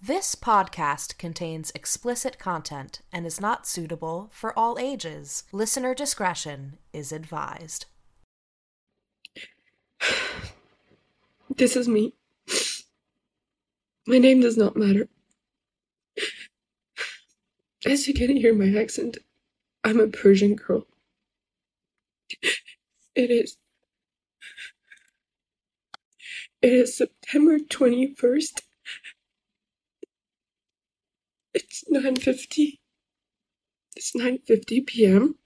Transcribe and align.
This 0.00 0.36
podcast 0.36 1.18
contains 1.18 1.72
explicit 1.74 2.38
content 2.38 3.00
and 3.12 3.26
is 3.26 3.40
not 3.40 3.66
suitable 3.66 4.28
for 4.32 4.56
all 4.56 4.78
ages. 4.78 5.42
Listener 5.50 5.92
discretion 5.92 6.78
is 6.92 7.10
advised. 7.10 7.86
This 11.56 11.74
is 11.74 11.88
me. 11.88 12.14
My 14.06 14.18
name 14.18 14.40
does 14.40 14.56
not 14.56 14.76
matter. 14.76 15.08
As 17.84 18.06
you 18.06 18.14
can 18.14 18.36
hear 18.36 18.54
my 18.54 18.80
accent, 18.80 19.18
I'm 19.82 19.98
a 19.98 20.06
Persian 20.06 20.54
girl. 20.54 20.86
It 23.16 23.32
is. 23.32 23.56
It 26.62 26.72
is 26.72 26.96
September 26.96 27.58
21st. 27.58 28.60
It's 31.54 31.84
9:50. 31.90 32.78
It's 33.96 34.12
9:50 34.16 34.86
p.m. 34.86 35.36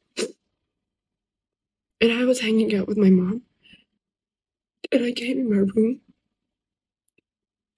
And 2.00 2.12
I 2.12 2.24
was 2.24 2.40
hanging 2.40 2.74
out 2.74 2.88
with 2.88 2.98
my 2.98 3.10
mom. 3.10 3.42
And 4.92 5.04
I 5.04 5.12
came 5.12 5.38
in 5.40 5.50
my 5.50 5.64
room. 5.74 6.00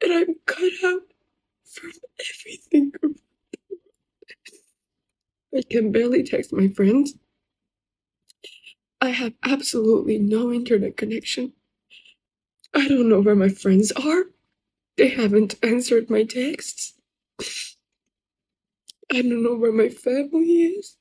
And 0.03 0.13
I'm 0.13 0.37
cut 0.47 0.73
out 0.85 1.03
from 1.65 1.93
everything. 2.21 2.93
I 5.57 5.63
can 5.71 5.93
barely 5.93 6.23
text 6.25 6.53
my 6.53 6.69
friends. 6.69 7.15
I 9.01 9.11
have 9.11 9.35
absolutely 9.45 10.19
no 10.19 10.53
internet 10.53 10.97
connection. 10.97 11.53
I 12.75 12.89
don't 12.89 13.09
know 13.09 13.21
where 13.21 13.37
my 13.37 13.49
friends 13.49 13.93
are. 13.93 14.25
They 14.97 15.09
haven't 15.09 15.57
answered 15.63 16.11
my 16.11 16.25
texts. 16.25 16.95
I 19.15 19.23
don't 19.23 19.45
know 19.45 19.57
where 19.57 19.73
my 19.73 19.91
family 19.91 20.65
is. 20.65 20.99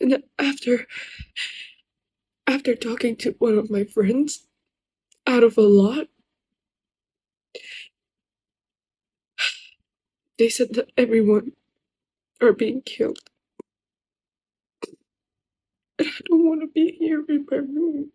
And 0.00 0.22
after 0.38 0.86
after 2.46 2.74
talking 2.74 3.16
to 3.16 3.34
one 3.38 3.58
of 3.58 3.70
my 3.70 3.84
friends 3.84 4.46
out 5.26 5.44
of 5.44 5.58
a 5.58 5.62
lot, 5.62 6.08
they 10.38 10.48
said 10.48 10.74
that 10.74 10.90
everyone 10.96 11.52
are 12.40 12.52
being 12.52 12.82
killed. 12.82 13.20
And 15.98 16.08
I 16.08 16.20
don't 16.26 16.46
want 16.46 16.60
to 16.62 16.68
be 16.68 16.92
here 16.98 17.24
in 17.28 17.46
my 17.50 17.58
room. 17.58 18.12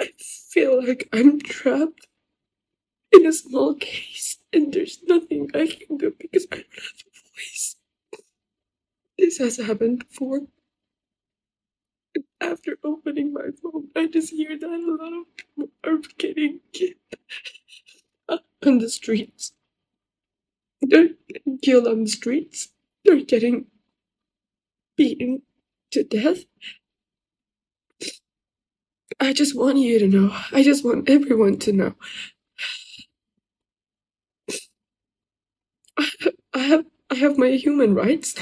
I 0.00 0.10
feel 0.18 0.86
like 0.86 1.08
I'm 1.12 1.40
trapped 1.40 2.06
in 3.12 3.26
a 3.26 3.32
small 3.32 3.74
case 3.74 4.38
and 4.52 4.72
there's 4.72 5.00
nothing 5.04 5.50
I 5.54 5.66
can 5.66 5.96
do 5.96 6.14
because 6.18 6.46
I 6.52 6.56
don't 6.56 6.74
have 6.74 7.02
a 7.06 7.28
voice. 7.34 7.76
This 9.16 9.38
has 9.38 9.56
happened 9.58 10.00
before. 10.08 10.48
After 12.40 12.76
opening 12.84 13.32
my 13.32 13.50
phone, 13.62 13.88
I 13.96 14.06
just 14.06 14.30
hear 14.32 14.58
that 14.58 14.68
a 14.68 14.96
lot 14.96 15.12
of 15.12 15.36
people 15.36 15.70
are 15.84 15.98
getting 16.18 16.60
killed 16.72 16.94
on 18.66 18.78
the 18.78 18.88
streets. 18.88 19.52
They're 20.82 21.10
getting 21.28 21.58
killed 21.58 21.86
on 21.86 22.04
the 22.04 22.10
streets. 22.10 22.68
They're 23.04 23.24
getting 23.24 23.66
beaten 24.96 25.42
to 25.92 26.04
death. 26.04 26.44
I 29.20 29.32
just 29.32 29.56
want 29.56 29.78
you 29.78 29.98
to 29.98 30.06
know. 30.08 30.36
I 30.52 30.62
just 30.62 30.84
want 30.84 31.08
everyone 31.08 31.58
to 31.60 31.72
know. 31.72 31.94
I 36.52 36.58
have 36.60 36.84
I 37.10 37.14
have 37.16 37.38
my 37.38 37.50
human 37.50 37.94
rights. 37.94 38.34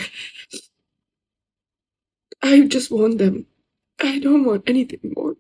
I 2.43 2.67
just 2.67 2.91
want 2.91 3.19
them. 3.19 3.47
I 3.99 4.19
don't 4.19 4.45
want 4.45 4.65
anything 4.67 5.13
more. 5.17 5.37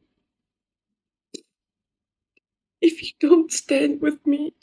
If 2.81 3.03
you 3.03 3.11
don't 3.21 3.53
stand 3.53 4.01
with 4.01 4.27
me, 4.27 4.55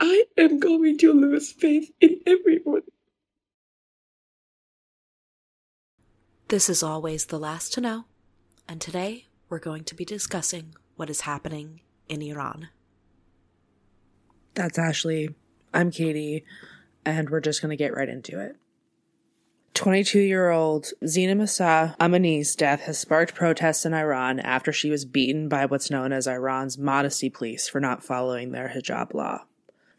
I 0.00 0.24
am 0.36 0.58
going 0.58 0.98
to 0.98 1.12
lose 1.12 1.52
faith 1.52 1.90
in 2.00 2.20
everyone. 2.26 2.82
This 6.48 6.68
is 6.68 6.82
always 6.82 7.26
the 7.26 7.38
last 7.38 7.72
to 7.74 7.80
know, 7.80 8.04
and 8.68 8.80
today 8.80 9.26
we're 9.48 9.58
going 9.58 9.84
to 9.84 9.94
be 9.94 10.04
discussing 10.04 10.74
what 10.96 11.08
is 11.08 11.22
happening 11.22 11.80
in 12.08 12.20
Iran. 12.20 12.68
That's 14.54 14.78
Ashley. 14.78 15.34
I'm 15.74 15.90
Katie, 15.90 16.44
and 17.04 17.30
we're 17.30 17.40
just 17.40 17.62
going 17.62 17.70
to 17.70 17.76
get 17.76 17.94
right 17.94 18.08
into 18.08 18.40
it. 18.40 18.56
22 19.74 20.20
year 20.20 20.50
old 20.50 20.92
Zhina 21.02 21.36
Mahsa 21.36 21.96
Amini's 21.98 22.54
death 22.54 22.82
has 22.82 22.98
sparked 22.98 23.34
protests 23.34 23.86
in 23.86 23.94
Iran 23.94 24.38
after 24.38 24.70
she 24.70 24.90
was 24.90 25.06
beaten 25.06 25.48
by 25.48 25.64
what's 25.64 25.90
known 25.90 26.12
as 26.12 26.28
Iran's 26.28 26.76
modesty 26.76 27.30
police 27.30 27.68
for 27.68 27.80
not 27.80 28.04
following 28.04 28.52
their 28.52 28.72
hijab 28.76 29.14
law. 29.14 29.44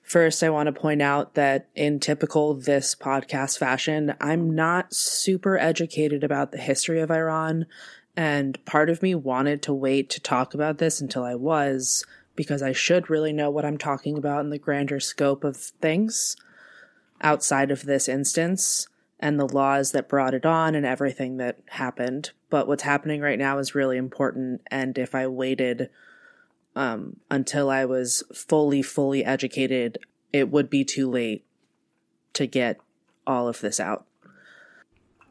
First, 0.03 0.44
I 0.44 0.50
want 0.50 0.67
to 0.67 0.79
point 0.79 1.01
out 1.01 1.34
that 1.34 1.69
in 1.75 2.00
typical 2.00 2.53
this 2.53 2.94
podcast 2.94 3.57
fashion, 3.57 4.13
I'm 4.19 4.53
not 4.53 4.94
super 4.94 5.57
educated 5.57 6.23
about 6.23 6.51
the 6.51 6.57
history 6.59 7.00
of 7.00 7.09
Iran, 7.09 7.66
and 8.16 8.63
part 8.66 8.90
of 8.90 9.01
me 9.01 9.16
wanted 9.16 9.61
to 9.63 9.73
wait 9.73 10.09
to 10.11 10.22
talk 10.22 10.53
about 10.53 10.78
this 10.78 11.01
until 11.01 11.23
I 11.23 11.35
was, 11.35 12.05
because 12.36 12.62
I 12.62 12.72
should 12.72 13.10
really 13.10 13.34
know 13.34 13.50
what 13.50 13.66
I'm 13.66 13.78
talking 13.78 14.18
about 14.18 14.42
in 14.42 14.50
the 14.50 14.58
grander 14.58 15.00
scope 15.00 15.44
of 15.44 15.58
things 15.58 16.36
outside 17.22 17.72
of 17.72 17.84
this 17.84 18.08
instance 18.08 18.88
and 19.20 19.40
the 19.40 19.48
laws 19.48 19.92
that 19.92 20.10
brought 20.10 20.34
it 20.34 20.46
on 20.46 20.76
and 20.76 20.86
everything 20.86 21.38
that 21.38 21.60
happened. 21.70 22.32
But 22.50 22.68
what's 22.68 22.84
happening 22.84 23.22
right 23.22 23.40
now 23.40 23.58
is 23.58 23.76
really 23.76 23.98
important, 23.98 24.62
and 24.70 24.98
if 24.98 25.16
I 25.16 25.28
waited 25.28 25.90
um, 26.76 27.18
until 27.32 27.70
I 27.70 27.86
was 27.86 28.24
fully, 28.34 28.82
fully 28.82 29.24
educated, 29.24 30.00
it 30.34 30.50
would 30.50 30.70
be 30.70 30.84
too 30.84 31.10
late 31.10 31.46
to 32.34 32.48
get 32.48 32.80
all 33.26 33.48
of 33.48 33.62
this 33.62 33.80
out. 33.80 34.06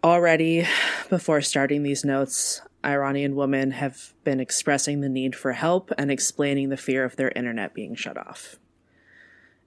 Already, 0.02 0.66
before 1.10 1.42
starting 1.42 1.82
these 1.82 2.04
notes, 2.04 2.62
Iranian 2.84 3.36
women 3.36 3.72
have 3.72 4.12
been 4.24 4.40
expressing 4.40 5.00
the 5.00 5.08
need 5.08 5.36
for 5.36 5.52
help 5.52 5.90
and 5.96 6.10
explaining 6.10 6.68
the 6.68 6.76
fear 6.76 7.04
of 7.04 7.16
their 7.16 7.30
internet 7.36 7.74
being 7.74 7.94
shut 7.94 8.16
off. 8.16 8.56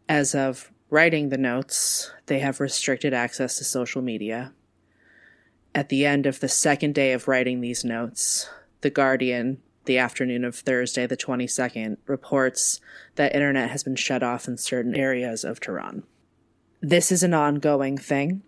As 0.08 0.36
of 0.36 0.72
writing 0.90 1.30
the 1.30 1.38
notes, 1.38 2.12
they 2.26 2.40
have 2.40 2.60
restricted 2.60 3.14
access 3.14 3.58
to 3.58 3.64
social 3.64 4.02
media. 4.02 4.54
At 5.74 5.90
the 5.90 6.06
end 6.06 6.26
of 6.26 6.40
the 6.40 6.50
second 6.50 6.96
day 6.96 7.14
of 7.14 7.28
writing 7.28 7.62
these 7.62 7.84
notes, 7.84 8.50
The 8.82 8.90
Guardian 8.90 9.62
the 9.86 9.98
afternoon 9.98 10.44
of 10.44 10.56
Thursday, 10.56 11.08
the 11.08 11.18
22nd, 11.18 11.98
reports 12.08 12.82
that 13.16 13.34
internet 13.34 13.70
has 13.70 13.84
been 13.84 13.96
shut 13.96 14.24
off 14.24 14.48
in 14.48 14.58
certain 14.58 14.96
areas 14.96 15.44
of 15.44 15.60
Tehran. 15.60 16.04
This 16.82 17.12
is 17.12 17.24
an 17.24 17.34
ongoing 17.34 17.98
thing. 17.98 18.44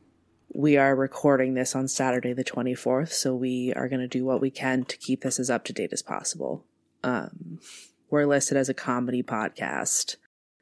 We 0.54 0.78
are 0.78 0.96
recording 0.96 1.54
this 1.54 1.76
on 1.76 1.88
Saturday, 1.88 2.34
the 2.34 2.44
24th, 2.44 3.12
so 3.12 3.36
we 3.36 3.74
are 3.74 3.90
going 3.90 4.00
to 4.00 4.08
do 4.08 4.24
what 4.24 4.40
we 4.40 4.50
can 4.50 4.86
to 4.86 4.98
keep 4.98 5.22
this 5.22 5.40
as 5.40 5.50
up 5.50 5.66
to 5.66 5.74
date 5.74 5.92
as 5.92 6.02
possible. 6.02 6.64
Um, 7.04 7.60
we're 8.10 8.26
listed 8.26 8.58
as 8.58 8.70
a 8.70 8.74
comedy 8.74 9.22
podcast. 9.22 10.16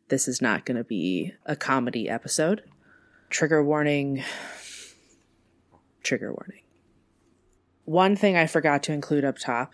This 0.09 0.27
is 0.27 0.41
not 0.41 0.65
going 0.65 0.77
to 0.77 0.83
be 0.83 1.33
a 1.45 1.55
comedy 1.55 2.09
episode. 2.09 2.63
Trigger 3.29 3.63
warning. 3.63 4.23
Trigger 6.01 6.33
warning. 6.33 6.63
One 7.85 8.15
thing 8.15 8.35
I 8.35 8.47
forgot 8.47 8.81
to 8.83 8.93
include 8.93 9.23
up 9.23 9.37
top 9.37 9.71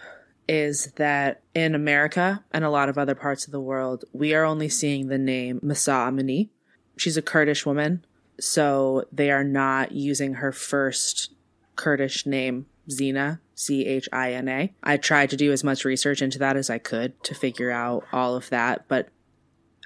is 0.48 0.92
that 0.98 1.42
in 1.56 1.74
America 1.74 2.44
and 2.52 2.66
a 2.66 2.70
lot 2.70 2.90
of 2.90 2.98
other 2.98 3.16
parts 3.16 3.46
of 3.46 3.54
the 3.54 3.62
world, 3.62 4.04
we 4.12 4.34
are 4.34 4.44
only 4.44 4.68
seeing 4.68 5.08
the 5.08 5.18
name 5.18 5.62
Mahsa 5.64 5.92
Amini. 5.92 6.50
She's 6.98 7.16
a 7.16 7.22
Kurdish 7.22 7.66
woman, 7.66 8.06
so 8.42 9.06
they 9.12 9.32
are 9.32 9.44
not 9.44 9.92
using 9.92 10.36
her 10.36 10.52
first 10.52 11.34
Kurdish 11.76 12.26
name, 12.26 12.66
Zhina, 12.90 13.40
C 13.56 13.86
H 13.86 14.10
I 14.12 14.34
N 14.34 14.48
A. 14.48 14.74
I 14.84 14.98
tried 14.98 15.30
to 15.30 15.38
do 15.38 15.52
as 15.52 15.64
much 15.64 15.86
research 15.86 16.22
into 16.22 16.40
that 16.40 16.58
as 16.58 16.70
I 16.70 16.78
could 16.78 17.24
to 17.24 17.36
figure 17.36 17.72
out 17.72 18.04
all 18.12 18.36
of 18.36 18.50
that, 18.50 18.88
but 18.88 19.10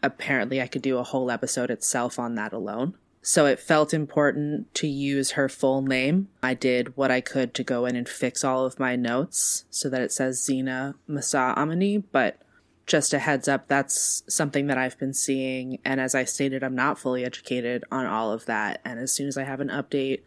apparently 0.01 0.61
I 0.61 0.67
could 0.67 0.81
do 0.81 0.97
a 0.97 1.03
whole 1.03 1.29
episode 1.29 1.69
itself 1.69 2.17
on 2.17 2.35
that 2.35 2.53
alone. 2.53 2.95
So 3.21 3.47
it 3.47 3.59
felt 3.59 3.93
important 3.93 4.71
to 4.75 4.87
use 4.87 5.31
her 5.31 5.49
full 5.49 5.81
name. 5.81 6.29
I 6.43 6.53
did 6.53 6.95
what 6.95 7.09
I 7.09 7.21
could 7.21 7.55
to 7.55 7.63
go 7.63 7.85
in 7.85 7.95
and 7.95 8.07
fix 8.07 8.43
all 8.43 8.65
of 8.65 8.79
my 8.79 8.95
notes 8.95 9.65
so 9.71 9.89
that 9.89 10.01
it 10.01 10.11
says 10.11 10.47
Zhina 10.47 10.93
Mahsa 11.07 11.55
Amini, 11.57 12.03
but 12.11 12.39
just 12.85 13.13
a 13.13 13.19
heads 13.19 13.47
up, 13.47 13.67
that's 13.67 14.23
something 14.27 14.67
that 14.67 14.77
I've 14.77 14.97
been 14.99 15.13
seeing. 15.13 15.79
And 15.83 15.99
as 15.99 16.13
I 16.13 16.23
stated, 16.23 16.63
I'm 16.63 16.75
not 16.75 16.99
fully 16.99 17.25
educated 17.25 17.83
on 17.91 18.05
all 18.05 18.31
of 18.31 18.45
that. 18.45 18.81
And 18.85 18.99
as 18.99 19.11
soon 19.11 19.27
as 19.27 19.37
I 19.37 19.43
have 19.43 19.59
an 19.59 19.69
update, 19.69 20.21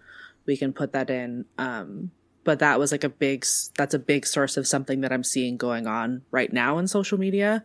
we 0.46 0.56
can 0.56 0.72
put 0.72 0.92
that 0.92 1.10
in. 1.10 1.44
Um, 1.56 2.10
but 2.48 2.60
that 2.60 2.78
was 2.78 2.92
like 2.92 3.04
a 3.04 3.10
big 3.10 3.44
that's 3.76 3.92
a 3.92 3.98
big 3.98 4.24
source 4.24 4.56
of 4.56 4.66
something 4.66 5.02
that 5.02 5.12
I'm 5.12 5.22
seeing 5.22 5.58
going 5.58 5.86
on 5.86 6.22
right 6.30 6.50
now 6.50 6.78
in 6.78 6.88
social 6.88 7.18
media 7.18 7.62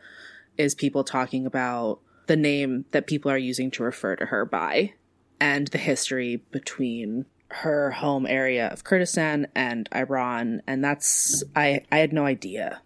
is 0.57 0.75
people 0.75 1.05
talking 1.05 1.45
about 1.45 2.01
the 2.27 2.35
name 2.35 2.83
that 2.91 3.07
people 3.07 3.31
are 3.31 3.37
using 3.37 3.71
to 3.71 3.83
refer 3.83 4.17
to 4.17 4.25
her 4.25 4.43
by 4.43 4.93
and 5.39 5.67
the 5.69 5.77
history 5.77 6.43
between 6.51 7.25
her 7.47 7.91
home 7.91 8.25
area 8.27 8.67
of 8.67 8.83
Kurdistan 8.83 9.47
and 9.55 9.87
Iran 9.95 10.61
and 10.67 10.83
that's 10.83 11.45
I 11.55 11.85
I 11.89 11.99
had 11.99 12.11
no 12.11 12.25
idea. 12.25 12.81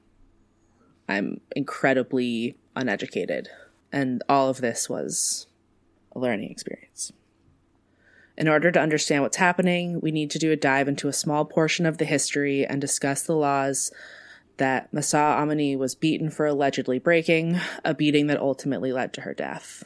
I'm 1.07 1.41
incredibly 1.55 2.57
uneducated 2.75 3.49
and 3.91 4.23
all 4.27 4.49
of 4.49 4.61
this 4.61 4.89
was 4.89 5.47
a 6.13 6.19
learning 6.19 6.51
experience. 6.51 7.11
In 8.37 8.47
order 8.47 8.71
to 8.71 8.79
understand 8.79 9.23
what's 9.23 9.37
happening, 9.37 9.99
we 9.99 10.11
need 10.11 10.29
to 10.31 10.39
do 10.39 10.51
a 10.51 10.55
dive 10.55 10.87
into 10.87 11.07
a 11.07 11.13
small 11.13 11.43
portion 11.45 11.85
of 11.85 11.97
the 11.97 12.05
history 12.05 12.65
and 12.65 12.79
discuss 12.79 13.23
the 13.23 13.35
laws 13.35 13.91
that 14.57 14.93
Mahsa 14.93 15.17
Amini 15.17 15.77
was 15.77 15.95
beaten 15.95 16.29
for 16.29 16.45
allegedly 16.45 16.99
breaking, 16.99 17.59
a 17.83 17.93
beating 17.93 18.27
that 18.27 18.39
ultimately 18.39 18.91
led 18.91 19.13
to 19.13 19.21
her 19.21 19.33
death. 19.33 19.83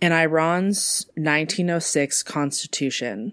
In 0.00 0.12
Iran's 0.12 1.06
1906 1.14 2.22
constitution, 2.22 3.32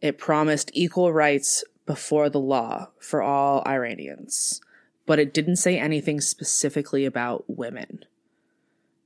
it 0.00 0.18
promised 0.18 0.70
equal 0.74 1.12
rights 1.12 1.64
before 1.86 2.28
the 2.28 2.40
law 2.40 2.88
for 2.98 3.22
all 3.22 3.62
Iranians, 3.66 4.60
but 5.06 5.18
it 5.18 5.34
didn't 5.34 5.56
say 5.56 5.78
anything 5.78 6.20
specifically 6.20 7.04
about 7.04 7.44
women. 7.46 8.04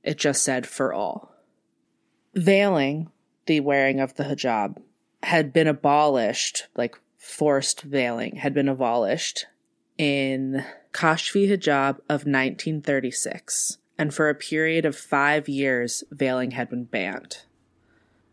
It 0.03 0.17
just 0.17 0.43
said 0.43 0.65
for 0.65 0.93
all. 0.93 1.35
Veiling, 2.35 3.07
the 3.45 3.59
wearing 3.59 3.99
of 3.99 4.15
the 4.15 4.23
hijab, 4.23 4.77
had 5.23 5.51
been 5.51 5.67
abolished, 5.67 6.67
like 6.75 6.95
forced 7.17 7.81
veiling 7.81 8.37
had 8.37 8.53
been 8.53 8.69
abolished 8.69 9.45
in 9.97 10.63
Kashf-e 10.93 11.47
Hijab 11.47 11.97
of 12.07 12.25
1936, 12.25 13.77
and 13.97 14.13
for 14.13 14.29
a 14.29 14.35
period 14.35 14.85
of 14.85 14.95
five 14.95 15.49
years, 15.49 16.03
veiling 16.09 16.51
had 16.51 16.69
been 16.69 16.85
banned. 16.85 17.39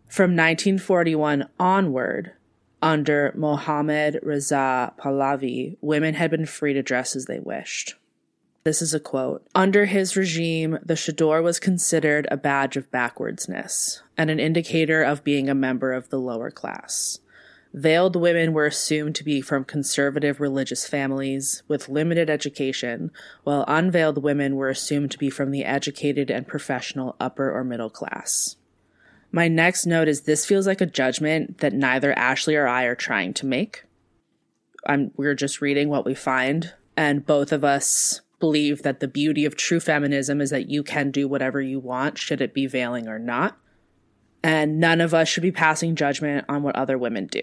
From 0.07 0.31
1941 0.31 1.49
onward, 1.59 2.33
under 2.83 3.33
Mohammad 3.37 4.21
Reza 4.23 4.93
Pahlavi, 4.99 5.77
women 5.81 6.15
had 6.15 6.31
been 6.31 6.47
free 6.47 6.75
to 6.75 6.83
dress 6.83 7.17
as 7.17 7.27
they 7.27 7.39
wished. 7.39 7.95
This 8.65 8.83
is 8.83 8.93
a 8.93 9.01
quote. 9.01 9.47
Under 9.55 9.85
his 9.85 10.17
regime, 10.17 10.79
the 10.85 10.97
chador 10.97 11.41
was 11.41 11.61
considered 11.61 12.27
a 12.31 12.37
badge 12.37 12.77
of 12.77 12.91
backwardsness 12.91 14.01
and 14.19 14.29
an 14.29 14.41
indicator 14.41 15.05
of 15.05 15.23
being 15.23 15.49
a 15.49 15.55
member 15.55 15.93
of 15.93 16.09
the 16.09 16.19
lower 16.19 16.51
class. 16.51 17.21
Veiled 17.73 18.17
women 18.17 18.53
were 18.53 18.67
assumed 18.67 19.15
to 19.15 19.25
be 19.25 19.41
from 19.41 19.63
conservative 19.63 20.41
religious 20.41 20.89
families 20.89 21.63
with 21.69 21.89
limited 21.89 22.31
education, 22.31 23.11
while 23.45 23.65
unveiled 23.69 24.23
women 24.23 24.57
were 24.57 24.71
assumed 24.71 25.11
to 25.13 25.19
be 25.19 25.31
from 25.31 25.51
the 25.51 25.65
educated 25.65 26.31
and 26.31 26.49
professional 26.49 27.15
upper 27.21 27.53
or 27.53 27.63
middle 27.63 27.91
class. 27.91 28.57
My 29.37 29.49
next 29.49 29.85
note 29.85 30.09
is 30.09 30.23
this 30.23 30.47
feels 30.47 30.67
like 30.67 30.81
a 30.81 30.87
judgment 30.87 31.59
that 31.59 31.75
neither 31.75 32.19
Ashley 32.19 32.57
or 32.57 32.67
I 32.67 32.85
are 32.85 32.95
trying 32.95 33.35
to 33.35 33.45
make. 33.45 33.85
I'm, 34.87 35.11
we're 35.15 35.35
just 35.35 35.61
reading 35.61 35.91
what 35.91 36.07
we 36.07 36.15
find, 36.15 36.73
and 36.97 37.27
both 37.27 37.53
of 37.53 37.63
us 37.63 38.23
believe 38.41 38.83
that 38.83 39.01
the 39.01 39.09
beauty 39.09 39.45
of 39.45 39.55
true 39.55 39.79
feminism 39.79 40.41
is 40.41 40.49
that 40.49 40.71
you 40.71 40.83
can 40.83 41.11
do 41.11 41.29
whatever 41.29 41.61
you 41.61 41.79
want, 41.79 42.17
should 42.17 42.41
it 42.41 42.55
be 42.55 42.67
veiling 42.67 43.09
or 43.09 43.19
not. 43.19 43.59
And 44.43 44.81
none 44.81 45.03
of 45.03 45.13
us 45.13 45.29
should 45.29 45.43
be 45.43 45.53
passing 45.53 45.97
judgment 45.97 46.47
on 46.49 46.63
what 46.63 46.75
other 46.75 46.97
women 46.97 47.27
do. 47.27 47.43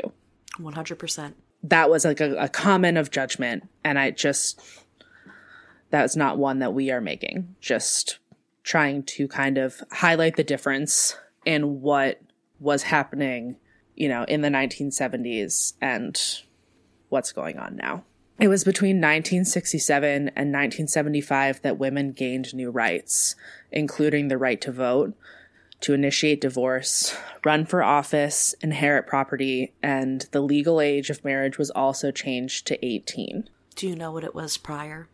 100%. 0.57 1.33
That 1.61 1.91
was 1.91 2.05
like 2.05 2.21
a, 2.21 2.35
a 2.37 2.49
comment 2.49 2.97
of 2.97 3.11
judgment. 3.11 3.69
And 3.83 3.99
I 3.99 4.09
just, 4.09 4.59
that's 5.91 6.15
not 6.15 6.39
one 6.39 6.57
that 6.57 6.73
we 6.73 6.89
are 6.89 7.01
making. 7.01 7.55
Just 7.61 8.17
trying 8.63 9.03
to 9.03 9.27
kind 9.27 9.59
of 9.59 9.83
highlight 9.91 10.37
the 10.37 10.43
difference 10.43 11.17
in 11.45 11.81
what 11.81 12.21
was 12.59 12.83
happening, 12.83 13.57
you 13.95 14.07
know, 14.07 14.23
in 14.23 14.41
the 14.41 14.49
1970s 14.49 15.73
and 15.81 16.19
what's 17.09 17.31
going 17.31 17.57
on 17.57 17.75
now. 17.75 18.03
It 18.39 18.47
was 18.47 18.63
between 18.63 18.97
1967 18.97 20.05
and 20.29 20.51
1975 20.51 21.61
that 21.61 21.77
women 21.77 22.11
gained 22.11 22.53
new 22.53 22.71
rights, 22.71 23.35
including 23.71 24.27
the 24.27 24.37
right 24.37 24.59
to 24.61 24.71
vote, 24.71 25.13
to 25.81 25.93
initiate 25.93 26.41
divorce, 26.41 27.15
run 27.45 27.65
for 27.65 27.83
office, 27.83 28.55
inherit 28.61 29.05
property, 29.05 29.73
and 29.83 30.27
the 30.31 30.41
legal 30.41 30.81
age 30.81 31.09
of 31.09 31.23
marriage 31.23 31.57
was 31.57 31.69
also 31.71 32.09
changed 32.09 32.65
to 32.67 32.83
18. 32.85 33.49
Do 33.75 33.87
you 33.87 33.95
know 33.95 34.11
what 34.11 34.23
it 34.23 34.33
was 34.33 34.57
prior? 34.57 35.07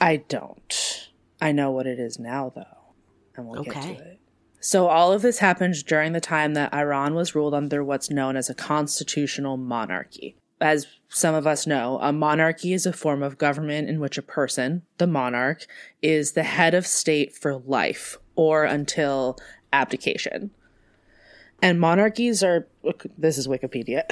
I 0.00 0.16
don't. 0.16 1.10
I 1.40 1.52
know 1.52 1.70
what 1.70 1.86
it 1.86 1.98
is 1.98 2.18
now, 2.18 2.52
though, 2.54 2.94
and 3.36 3.48
we'll 3.48 3.64
get 3.64 3.76
Okay. 3.76 3.94
to 3.96 4.00
it. 4.00 4.20
So, 4.64 4.86
all 4.86 5.12
of 5.12 5.22
this 5.22 5.40
happened 5.40 5.84
during 5.86 6.12
the 6.12 6.20
time 6.20 6.54
that 6.54 6.72
Iran 6.72 7.16
was 7.16 7.34
ruled 7.34 7.52
under 7.52 7.82
what's 7.82 8.10
known 8.10 8.36
as 8.36 8.48
a 8.48 8.54
constitutional 8.54 9.56
monarchy. 9.56 10.36
As 10.60 10.86
some 11.08 11.34
of 11.34 11.48
us 11.48 11.66
know, 11.66 11.98
a 12.00 12.12
monarchy 12.12 12.72
is 12.72 12.86
a 12.86 12.92
form 12.92 13.24
of 13.24 13.38
government 13.38 13.88
in 13.88 13.98
which 13.98 14.18
a 14.18 14.22
person, 14.22 14.82
the 14.98 15.08
monarch, 15.08 15.66
is 16.00 16.32
the 16.32 16.44
head 16.44 16.74
of 16.74 16.86
state 16.86 17.34
for 17.34 17.56
life 17.56 18.18
or 18.36 18.62
until 18.62 19.36
abdication. 19.72 20.52
And 21.62 21.78
monarchies 21.78 22.42
are 22.42 22.66
this 23.16 23.38
is 23.38 23.46
Wikipedia. 23.46 24.02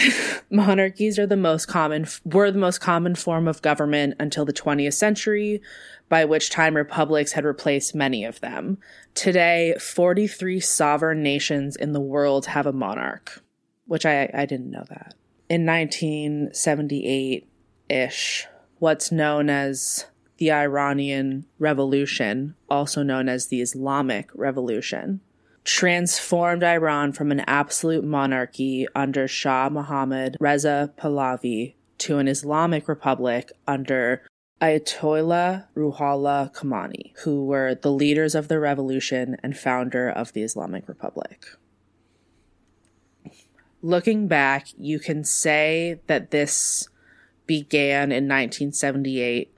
monarchies 0.51 1.19
are 1.19 1.27
the 1.27 1.37
most 1.37 1.67
common 1.67 2.07
were 2.25 2.53
the 2.53 2.61
most 2.61 2.81
common 2.81 3.17
form 3.17 3.49
of 3.49 3.61
government 3.61 4.15
until 4.21 4.45
the 4.45 4.53
20th 4.53 4.95
century, 4.95 5.61
by 6.09 6.25
which 6.25 6.49
time 6.49 6.77
republics 6.77 7.33
had 7.33 7.45
replaced 7.45 7.93
many 7.93 8.25
of 8.25 8.41
them. 8.41 8.79
Today, 9.15 9.75
43 9.81 10.61
sovereign 10.61 11.25
nations 11.25 11.75
in 11.75 11.93
the 11.93 12.01
world 12.01 12.47
have 12.47 12.67
a 12.67 12.73
monarch, 12.73 13.43
which 13.87 14.07
I 14.07 14.31
I 14.33 14.47
didn't 14.47 14.71
know 14.71 14.85
that. 14.89 15.15
In 15.49 15.67
1978 15.67 17.49
ish, 17.89 18.47
what's 18.79 19.11
known 19.11 19.51
as 19.51 20.07
the 20.37 20.53
Iranian 20.53 21.47
Revolution, 21.59 22.55
also 22.69 23.03
known 23.03 23.29
as 23.29 23.49
the 23.49 23.61
Islamic 23.61 24.31
Revolution, 24.35 25.21
transformed 25.65 26.63
Iran 26.63 27.13
from 27.13 27.31
an 27.31 27.41
absolute 27.47 28.05
monarchy 28.05 28.87
under 28.95 29.29
Shah 29.29 29.69
Mohammad 29.69 30.37
Reza 30.41 30.93
Pahlavi 30.99 31.75
to 31.99 32.19
an 32.19 32.29
Islamic 32.29 32.89
republic 32.89 33.53
under 33.67 34.23
Ayatollah 34.61 35.67
Ruhollah 35.77 36.53
Khomeini, 36.55 37.17
who 37.21 37.45
were 37.45 37.75
the 37.75 37.93
leaders 37.93 38.35
of 38.35 38.49
the 38.49 38.59
revolution 38.59 39.37
and 39.43 39.57
founder 39.57 40.09
of 40.09 40.33
the 40.33 40.43
Islamic 40.43 40.89
Republic. 40.89 41.47
Looking 43.83 44.29
back, 44.29 44.69
you 44.79 44.99
can 44.99 45.25
say 45.25 46.01
that 46.07 46.31
this 46.31 46.89
began 47.47 48.13
in 48.13 48.29
1978 48.29 49.57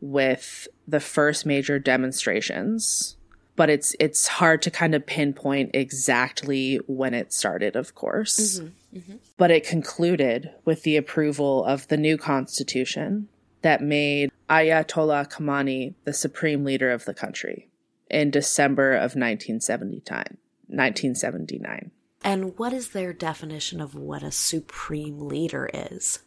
with 0.00 0.68
the 0.86 1.00
first 1.00 1.44
major 1.44 1.78
demonstrations 1.78 3.17
but 3.58 3.68
it's 3.68 3.94
it's 3.98 4.28
hard 4.28 4.62
to 4.62 4.70
kind 4.70 4.94
of 4.94 5.04
pinpoint 5.04 5.72
exactly 5.74 6.76
when 6.86 7.12
it 7.12 7.32
started 7.32 7.76
of 7.76 7.94
course. 7.94 8.60
Mm-hmm. 8.60 8.98
Mm-hmm. 8.98 9.16
But 9.36 9.50
it 9.50 9.66
concluded 9.66 10.50
with 10.64 10.84
the 10.84 10.96
approval 10.96 11.64
of 11.64 11.88
the 11.88 11.98
new 11.98 12.16
constitution 12.16 13.28
that 13.62 13.82
made 13.82 14.30
ayatollah 14.48 15.30
Khamenei 15.30 15.94
the 16.04 16.12
supreme 16.12 16.64
leader 16.64 16.90
of 16.90 17.04
the 17.04 17.12
country 17.12 17.68
in 18.08 18.30
december 18.30 18.92
of 18.92 19.16
1979 19.16 20.38
1979 20.68 21.90
And 22.22 22.58
what 22.58 22.72
is 22.72 22.90
their 22.90 23.12
definition 23.12 23.80
of 23.80 23.94
what 23.94 24.22
a 24.22 24.30
supreme 24.30 25.20
leader 25.28 25.68
is? 25.74 26.20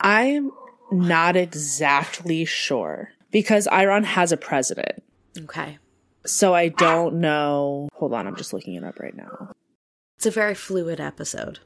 i'm 0.00 0.52
not 0.90 1.36
exactly 1.36 2.44
sure 2.44 3.10
because 3.30 3.66
iran 3.68 4.04
has 4.04 4.32
a 4.32 4.36
president. 4.36 5.02
Okay. 5.38 5.78
So 6.26 6.54
i 6.54 6.68
don't 6.68 7.14
know 7.14 7.88
hold 7.94 8.12
on 8.12 8.26
i'm 8.26 8.36
just 8.36 8.52
looking 8.52 8.74
it 8.74 8.84
up 8.84 8.98
right 8.98 9.16
now 9.16 9.52
It's 10.16 10.26
a 10.26 10.30
very 10.30 10.54
fluid 10.54 10.98
episode. 11.00 11.58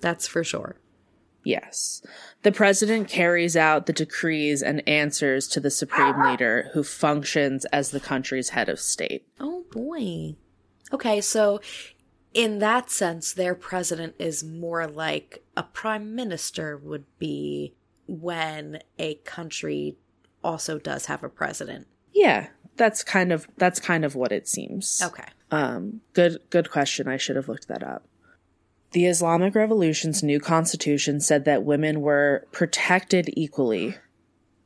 That's 0.00 0.28
for 0.28 0.44
sure. 0.44 0.76
Yes. 1.44 2.02
The 2.42 2.52
president 2.52 3.08
carries 3.08 3.56
out 3.56 3.86
the 3.86 3.92
decrees 3.92 4.62
and 4.62 4.86
answers 4.88 5.48
to 5.48 5.60
the 5.60 5.70
supreme 5.70 6.20
leader 6.22 6.70
who 6.74 6.84
functions 6.84 7.64
as 7.66 7.90
the 7.90 7.98
country's 8.00 8.50
head 8.50 8.68
of 8.68 8.78
state. 8.78 9.26
Oh 9.40 9.64
boy. 9.72 10.36
Okay, 10.92 11.20
so 11.20 11.60
in 12.34 12.60
that 12.60 12.90
sense, 12.90 13.32
their 13.32 13.54
president 13.56 14.14
is 14.18 14.44
more 14.44 14.86
like 14.86 15.42
a 15.56 15.62
prime 15.64 16.14
minister 16.14 16.76
would 16.76 17.06
be 17.18 17.74
when 18.06 18.78
a 18.98 19.14
country 19.24 19.96
also 20.44 20.78
does 20.78 21.06
have 21.06 21.24
a 21.24 21.28
president. 21.28 21.86
Yeah, 22.12 22.48
that's 22.78 23.04
kind 23.04 23.32
of 23.32 23.46
that's 23.56 23.80
kind 23.80 24.04
of 24.04 24.14
what 24.14 24.32
it 24.32 24.48
seems. 24.48 25.02
Okay. 25.04 25.26
Um 25.50 26.00
good 26.14 26.38
good 26.50 26.70
question. 26.70 27.08
I 27.08 27.16
should 27.18 27.36
have 27.36 27.48
looked 27.48 27.68
that 27.68 27.82
up. 27.82 28.04
The 28.92 29.06
Islamic 29.06 29.54
Revolution's 29.54 30.22
new 30.22 30.40
constitution 30.40 31.20
said 31.20 31.44
that 31.44 31.62
women 31.62 32.00
were 32.00 32.46
protected 32.52 33.28
equally. 33.36 33.96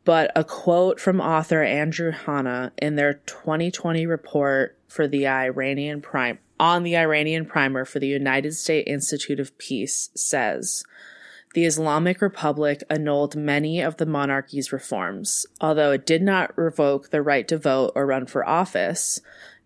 But 0.04 0.32
a 0.34 0.44
quote 0.44 1.00
from 1.00 1.20
author 1.20 1.62
Andrew 1.62 2.10
Hanna 2.10 2.72
in 2.80 2.96
their 2.96 3.14
2020 3.14 4.06
report 4.06 4.76
for 4.88 5.06
the 5.06 5.28
Iranian 5.28 6.00
Prime 6.02 6.38
on 6.58 6.84
the 6.84 6.96
Iranian 6.96 7.44
primer 7.44 7.84
for 7.84 7.98
the 7.98 8.06
United 8.06 8.54
States 8.54 8.88
Institute 8.88 9.40
of 9.40 9.56
Peace 9.58 10.10
says 10.14 10.84
the 11.54 11.64
Islamic 11.66 12.20
Republic 12.22 12.82
annulled 12.88 13.36
many 13.36 13.80
of 13.80 13.96
the 13.98 14.06
monarchy's 14.06 14.72
reforms. 14.72 15.46
Although 15.60 15.92
it 15.92 16.06
did 16.06 16.22
not 16.22 16.56
revoke 16.56 17.10
the 17.10 17.22
right 17.22 17.46
to 17.48 17.58
vote 17.58 17.92
or 17.94 18.06
run 18.06 18.26
for 18.26 18.48
office, 18.48 19.20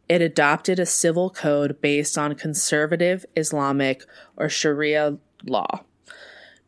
it 0.09 0.21
adopted 0.21 0.79
a 0.79 0.87
civil 0.87 1.31
code 1.31 1.81
based 1.81 2.17
on 2.19 2.35
conservative 2.35 3.25
Islamic 3.37 4.05
or 4.37 4.49
Sharia 4.49 5.19
law, 5.45 5.81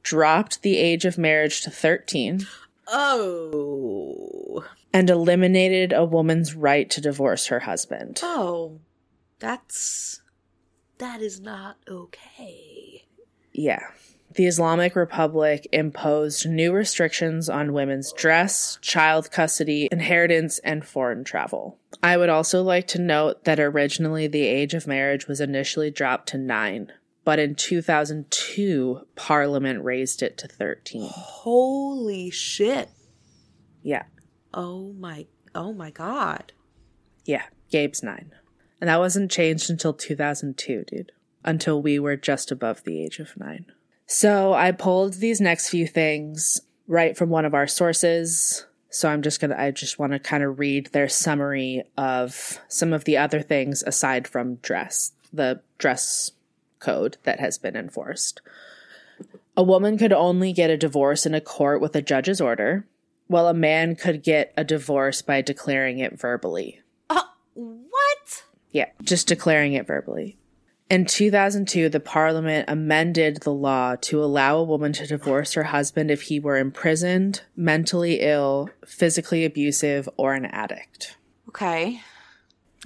dropped 0.03 0.63
the 0.63 0.77
age 0.77 1.05
of 1.05 1.19
marriage 1.19 1.61
to 1.63 1.71
13, 1.71 2.47
Oh. 2.91 4.65
and 4.93 5.11
eliminated 5.11 5.93
a 5.93 6.05
woman's 6.05 6.55
right 6.55 6.89
to 6.91 7.01
divorce 7.01 7.47
her 7.47 7.61
husband. 7.61 8.21
Oh. 8.23 8.81
That's. 9.41 10.21
That 10.99 11.21
is 11.21 11.41
not 11.41 11.77
okay. 11.89 13.05
Yeah. 13.53 13.87
The 14.35 14.47
Islamic 14.47 14.95
Republic 14.95 15.67
imposed 15.73 16.47
new 16.49 16.73
restrictions 16.73 17.49
on 17.49 17.73
women's 17.73 18.13
dress, 18.13 18.79
child 18.83 19.31
custody, 19.31 19.89
inheritance, 19.91 20.59
and 20.61 20.87
foreign 20.87 21.25
travel. 21.25 21.79
I 22.03 22.17
would 22.17 22.29
also 22.29 22.63
like 22.63 22.87
to 22.89 23.01
note 23.01 23.45
that 23.45 23.59
originally 23.59 24.27
the 24.27 24.47
age 24.47 24.75
of 24.75 24.87
marriage 24.87 25.27
was 25.27 25.41
initially 25.41 25.91
dropped 25.91 26.29
to 26.29 26.39
nine, 26.39 26.93
but 27.25 27.39
in 27.39 27.55
2002, 27.55 29.01
Parliament 29.17 29.83
raised 29.83 30.23
it 30.23 30.37
to 30.39 30.49
13. 30.49 31.09
Holy 31.11 32.31
shit. 32.31 32.91
Yeah. 33.83 34.05
Oh 34.53 34.93
my. 34.93 35.27
Oh 35.55 35.73
my 35.73 35.91
god. 35.91 36.53
Yeah. 37.25 37.45
Gabe's 37.71 38.03
nine. 38.03 38.33
And 38.81 38.89
that 38.89 38.99
wasn't 38.99 39.31
changed 39.31 39.71
until 39.71 39.93
2002, 39.93 40.85
dude. 40.87 41.13
Until 41.45 41.83
we 41.83 41.99
were 41.99 42.17
just 42.17 42.51
above 42.51 42.85
the 42.85 43.03
age 43.03 43.19
of 43.19 43.37
nine. 43.37 43.67
So 44.09 44.55
I 44.55 44.73
pulled 44.73 45.15
these 45.15 45.39
next 45.39 45.69
few 45.69 45.87
things 45.87 46.63
right 46.87 47.17
from 47.17 47.29
one 47.29 47.45
of 47.45 47.53
our 47.53 47.67
sources. 47.67 48.65
So 48.89 49.11
I'm 49.11 49.21
just 49.21 49.39
going 49.39 49.51
to, 49.51 49.61
I 49.61 49.71
just 49.71 49.99
want 49.99 50.13
to 50.13 50.19
kind 50.19 50.43
of 50.43 50.59
read 50.59 50.87
their 50.87 51.11
summary 51.11 51.85
of 51.99 52.59
some 52.69 52.95
of 52.95 53.05
the 53.05 53.19
other 53.19 53.43
things 53.43 53.83
aside 53.87 54.27
from 54.27 54.57
dress, 54.57 55.13
the 55.31 55.61
dress 55.77 56.33
code 56.81 57.19
that 57.25 57.39
has 57.39 57.59
been 57.59 57.77
enforced. 57.77 58.41
A 59.59 59.63
woman 59.63 59.99
could 59.99 60.15
only 60.15 60.55
get 60.55 60.71
a 60.71 60.79
divorce 60.79 61.27
in 61.27 61.35
a 61.35 61.41
court 61.41 61.83
with 61.83 61.95
a 61.95 62.01
judge's 62.01 62.41
order, 62.41 62.87
while 63.27 63.47
a 63.47 63.55
man 63.55 63.95
could 63.95 64.23
get 64.23 64.55
a 64.57 64.65
divorce 64.65 65.21
by 65.21 65.43
declaring 65.43 65.99
it 65.99 66.19
verbally. 66.19 66.81
Uh, 67.11 67.25
what? 67.53 68.45
Yeah, 68.71 68.89
just 69.03 69.29
declaring 69.29 69.75
it 69.75 69.87
verbally. 69.87 70.39
In 70.91 71.05
2002, 71.05 71.91
the 71.91 72.01
parliament 72.01 72.65
amended 72.69 73.43
the 73.43 73.53
law 73.53 73.97
to 73.97 74.25
allow 74.25 74.57
a 74.57 74.65
woman 74.65 74.93
to 74.95 75.07
divorce 75.07 75.53
her 75.53 75.65
husband 75.65 76.11
if 76.11 76.23
he 76.23 76.41
were 76.41 76.57
imprisoned, 76.57 77.43
mentally 77.55 78.21
ill, 78.21 78.71
physically 78.87 79.45
abusive, 79.45 80.09
or 80.17 80.33
an 80.33 80.47
addict. 80.47 81.19
Okay. 81.49 82.01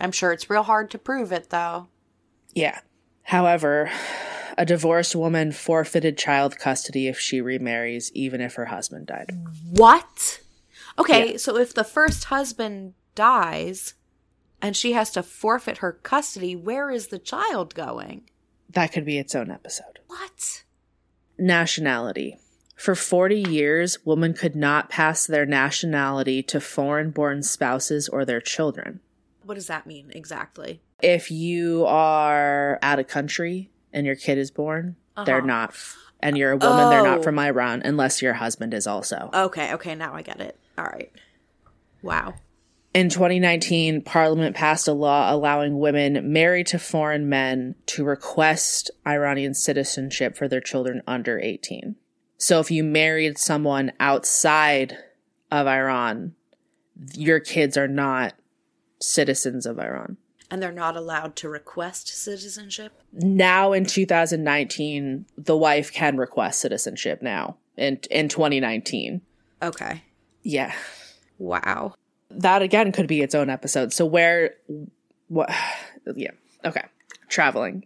I'm 0.01 0.11
sure 0.11 0.33
it's 0.33 0.51
real 0.51 0.65
hard 0.65 0.91
to 0.91 0.99
prove 0.99 1.31
it, 1.31 1.51
though. 1.51 1.87
Yeah. 2.55 2.81
However, 3.25 3.89
a 4.59 4.67
divorced 4.67 5.15
woman 5.15 5.53
forfeited 5.53 6.19
child 6.19 6.59
custody 6.59 7.07
if 7.07 7.21
she 7.21 7.41
remarries, 7.41 8.11
even 8.15 8.41
if 8.41 8.55
her 8.55 8.67
husband 8.67 9.07
died. 9.07 9.31
What? 9.71 10.41
Okay, 10.99 11.33
Yeah. 11.33 11.37
so 11.37 11.57
if 11.57 11.73
the 11.73 11.85
first 11.85 12.25
husband 12.25 12.95
dies 13.15 13.95
and 14.63 14.75
she 14.77 14.93
has 14.93 15.11
to 15.11 15.23
forfeit 15.23 15.79
her 15.79 15.93
custody, 15.93 16.57
where 16.57 16.91
is 16.91 17.09
the 17.09 17.19
child 17.19 17.75
going? 17.75 18.23
That 18.71 18.93
could 18.93 19.05
be 19.05 19.19
its 19.19 19.35
own 19.35 19.51
episode. 19.51 19.99
What? 20.07 20.63
Nationality. 21.39 22.39
For 22.77 22.95
40 22.95 23.41
years, 23.43 23.99
women 24.05 24.33
could 24.35 24.57
not 24.57 24.89
pass 24.91 25.27
their 25.27 25.45
nationality 25.47 26.43
to 26.45 26.61
foreign 26.61 27.11
born 27.11 27.43
spouses 27.43 28.09
or 28.09 28.25
their 28.25 28.41
children. 28.41 29.01
What 29.45 29.55
does 29.55 29.67
that 29.67 29.87
mean 29.87 30.11
exactly? 30.15 30.81
if 31.03 31.33
you 31.33 31.85
are 31.85 32.79
out 32.81 33.01
of 33.01 33.09
country 33.09 33.69
and 33.93 34.07
your 34.07 34.15
kid 34.15 34.39
is 34.39 34.53
born, 34.53 34.95
they're 35.27 35.39
Uh-huh. 35.39 35.47
not, 35.47 35.75
and 36.21 36.39
you're 36.39 36.53
a 36.53 36.57
woman, 36.57 36.91
they're 36.91 37.03
not 37.03 37.19
Oh. 37.19 37.23
from 37.23 37.41
Iran 37.41 37.83
unless 37.85 38.23
your 38.23 38.35
husband 38.35 38.73
is 38.73 38.87
also. 38.87 39.29
Okay, 39.35 39.75
okay, 39.75 39.97
now 39.97 40.15
I 40.15 40.23
get 40.23 40.41
it. 40.41 40.57
All 40.79 40.85
right. 40.85 41.11
Wow. 42.03 42.35
In 42.95 43.09
2019, 43.09 44.03
Parliament 44.03 44.55
passed 44.55 44.87
a 44.87 44.93
law 44.93 45.33
allowing 45.35 45.79
women 45.79 46.33
married 46.33 46.67
to 46.69 46.79
foreign 46.79 47.29
men 47.29 47.75
to 47.87 48.05
request 48.05 48.91
Iranian 49.07 49.55
citizenship 49.55 50.37
for 50.37 50.47
their 50.47 50.61
children 50.61 51.03
under 51.07 51.41
18. 51.41 51.97
So 52.37 52.61
if 52.61 52.71
you 52.71 52.85
married 52.85 53.39
someone 53.39 53.93
outside 53.99 54.99
of 55.51 55.67
Iran, 55.67 56.35
your 57.15 57.41
kids 57.41 57.79
are 57.79 57.89
not 57.89 58.35
citizens 59.01 59.65
of 59.65 59.79
Iran. 59.79 60.19
And 60.51 60.63
they're 60.63 60.71
not 60.71 60.97
allowed 60.97 61.35
to 61.37 61.49
request 61.49 62.09
citizenship? 62.09 62.93
now 63.15 63.73
in 63.73 63.85
2019 63.85 65.27
the 65.37 65.57
wife 65.57 65.93
can 65.93 66.17
request 66.17 66.61
citizenship 66.61 67.21
now 67.21 67.57
in 67.77 67.99
in 68.11 68.27
2019 68.27 69.21
Okay. 69.63 70.03
yeah 70.43 70.73
Wow. 71.39 71.95
That 72.41 72.63
again 72.63 72.93
could 72.93 73.07
be 73.07 73.21
its 73.23 73.35
own 73.35 73.51
episode 73.51 73.93
so 73.93 74.05
where 74.05 74.55
what 75.29 75.51
yeah 76.17 76.31
okay 76.65 76.85
traveling 77.29 77.85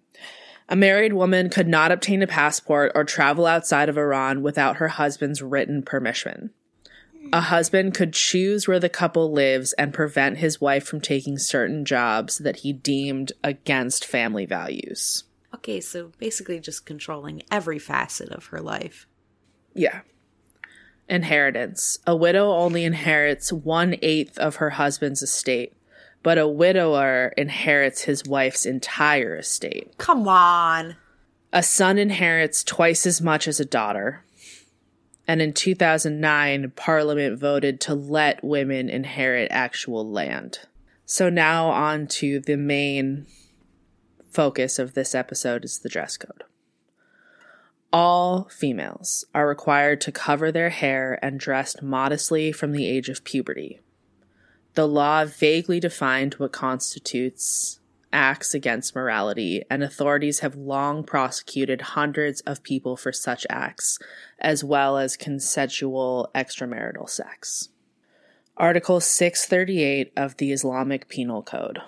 a 0.68 0.76
married 0.76 1.12
woman 1.12 1.48
could 1.48 1.68
not 1.68 1.92
obtain 1.92 2.22
a 2.22 2.26
passport 2.26 2.92
or 2.94 3.04
travel 3.04 3.46
outside 3.46 3.88
of 3.88 3.96
Iran 3.96 4.42
without 4.42 4.76
her 4.76 4.88
husband's 4.88 5.40
written 5.40 5.82
permission. 5.82 6.50
A 7.32 7.40
husband 7.40 7.94
could 7.94 8.12
choose 8.12 8.66
where 8.66 8.80
the 8.80 8.88
couple 8.88 9.32
lives 9.32 9.72
and 9.74 9.94
prevent 9.94 10.38
his 10.38 10.60
wife 10.60 10.86
from 10.86 11.00
taking 11.00 11.38
certain 11.38 11.84
jobs 11.84 12.38
that 12.38 12.56
he 12.56 12.72
deemed 12.72 13.32
against 13.42 14.04
family 14.04 14.46
values. 14.46 15.24
Okay, 15.54 15.80
so 15.80 16.12
basically 16.18 16.60
just 16.60 16.86
controlling 16.86 17.42
every 17.50 17.78
facet 17.78 18.30
of 18.30 18.46
her 18.46 18.60
life. 18.60 19.06
Yeah. 19.74 20.00
Inheritance. 21.08 21.98
A 22.06 22.16
widow 22.16 22.50
only 22.50 22.84
inherits 22.84 23.52
one 23.52 23.96
eighth 24.02 24.38
of 24.38 24.56
her 24.56 24.70
husband's 24.70 25.22
estate, 25.22 25.72
but 26.22 26.38
a 26.38 26.48
widower 26.48 27.32
inherits 27.36 28.02
his 28.02 28.24
wife's 28.24 28.66
entire 28.66 29.36
estate. 29.36 29.96
Come 29.98 30.26
on. 30.26 30.96
A 31.52 31.62
son 31.62 31.98
inherits 31.98 32.64
twice 32.64 33.06
as 33.06 33.22
much 33.22 33.46
as 33.46 33.60
a 33.60 33.64
daughter. 33.64 34.24
And 35.28 35.40
in 35.40 35.52
2009, 35.52 36.72
Parliament 36.76 37.38
voted 37.38 37.80
to 37.82 37.94
let 37.94 38.44
women 38.44 38.88
inherit 38.88 39.48
actual 39.50 40.08
land. 40.08 40.60
So 41.04 41.28
now 41.28 41.68
on 41.68 42.08
to 42.08 42.40
the 42.40 42.56
main 42.56 43.26
focus 44.30 44.78
of 44.78 44.94
this 44.94 45.14
episode 45.14 45.64
is 45.64 45.78
the 45.78 45.88
dress 45.88 46.16
code. 46.16 46.44
All 47.92 48.48
females 48.50 49.24
are 49.34 49.48
required 49.48 50.00
to 50.02 50.12
cover 50.12 50.50
their 50.50 50.70
hair 50.70 51.18
and 51.22 51.40
dress 51.40 51.80
modestly 51.80 52.52
from 52.52 52.72
the 52.72 52.86
age 52.86 53.08
of 53.08 53.24
puberty. 53.24 53.80
The 54.74 54.86
law 54.86 55.24
vaguely 55.24 55.80
defined 55.80 56.34
what 56.34 56.52
constitutes 56.52 57.80
acts 58.12 58.54
against 58.54 58.94
morality, 58.94 59.62
and 59.68 59.82
authorities 59.82 60.40
have 60.40 60.56
long 60.56 61.04
prosecuted 61.04 61.80
hundreds 61.82 62.40
of 62.42 62.62
people 62.62 62.96
for 62.96 63.12
such 63.12 63.46
acts, 63.50 63.98
as 64.38 64.64
well 64.64 64.96
as 64.96 65.16
consensual 65.16 66.30
extramarital 66.34 67.08
sex. 67.08 67.68
Article 68.56 69.00
638 69.00 70.12
of 70.16 70.36
the 70.38 70.50
Islamic 70.50 71.08
Penal 71.08 71.42
Code. 71.42 71.80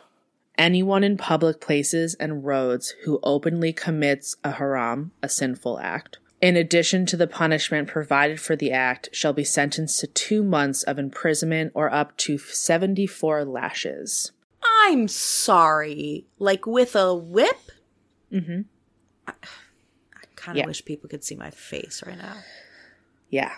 Anyone 0.59 1.05
in 1.05 1.17
public 1.17 1.61
places 1.61 2.15
and 2.17 2.45
roads 2.45 2.93
who 3.05 3.21
openly 3.23 3.73
commits 3.73 4.35
a 4.43 4.51
haram, 4.53 5.13
a 5.23 5.29
sinful 5.29 5.79
act, 5.79 6.19
in 6.41 6.57
addition 6.57 7.07
to 7.07 7.17
the 7.17 7.27
punishment 7.29 7.89
provided 7.89 8.41
for 8.41 8.57
the 8.57 8.73
act, 8.73 9.09
shall 9.13 9.33
be 9.33 9.45
sentenced 9.45 10.01
to 10.01 10.07
two 10.09 10.43
months 10.43 10.83
of 10.83 10.99
imprisonment 10.99 11.73
or 11.75 11.93
up 11.93 12.17
to 12.19 12.39
74 12.39 13.45
lashes. 13.45 14.33
I'm 14.85 15.07
sorry. 15.09 16.27
Like 16.39 16.67
with 16.67 16.95
a 16.97 17.15
whip? 17.15 17.71
Mm-hmm. 18.33 18.63
I 19.27 19.33
kind 20.37 20.57
of 20.59 20.63
Yeah. 20.63 20.67
wish 20.67 20.85
people 20.85 21.09
could 21.09 21.23
see 21.25 21.35
my 21.37 21.51
face 21.51 22.03
right 22.07 22.19
now. 22.19 22.37
Yeah. 23.31 23.53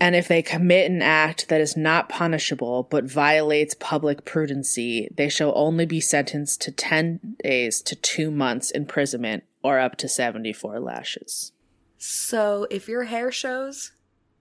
And 0.00 0.14
if 0.14 0.28
they 0.28 0.42
commit 0.42 0.90
an 0.90 1.00
act 1.00 1.48
that 1.48 1.60
is 1.60 1.76
not 1.76 2.08
punishable 2.08 2.86
but 2.90 3.04
violates 3.04 3.74
public 3.74 4.24
prudency, 4.24 5.08
they 5.16 5.28
shall 5.28 5.52
only 5.56 5.86
be 5.86 6.00
sentenced 6.00 6.60
to 6.62 6.72
10 6.72 7.36
days 7.42 7.80
to 7.82 7.96
two 7.96 8.30
months 8.30 8.70
imprisonment 8.70 9.44
or 9.62 9.78
up 9.78 9.96
to 9.96 10.08
74 10.08 10.80
lashes. 10.80 11.52
So 11.98 12.66
if 12.70 12.88
your 12.88 13.04
hair 13.04 13.32
shows, 13.32 13.92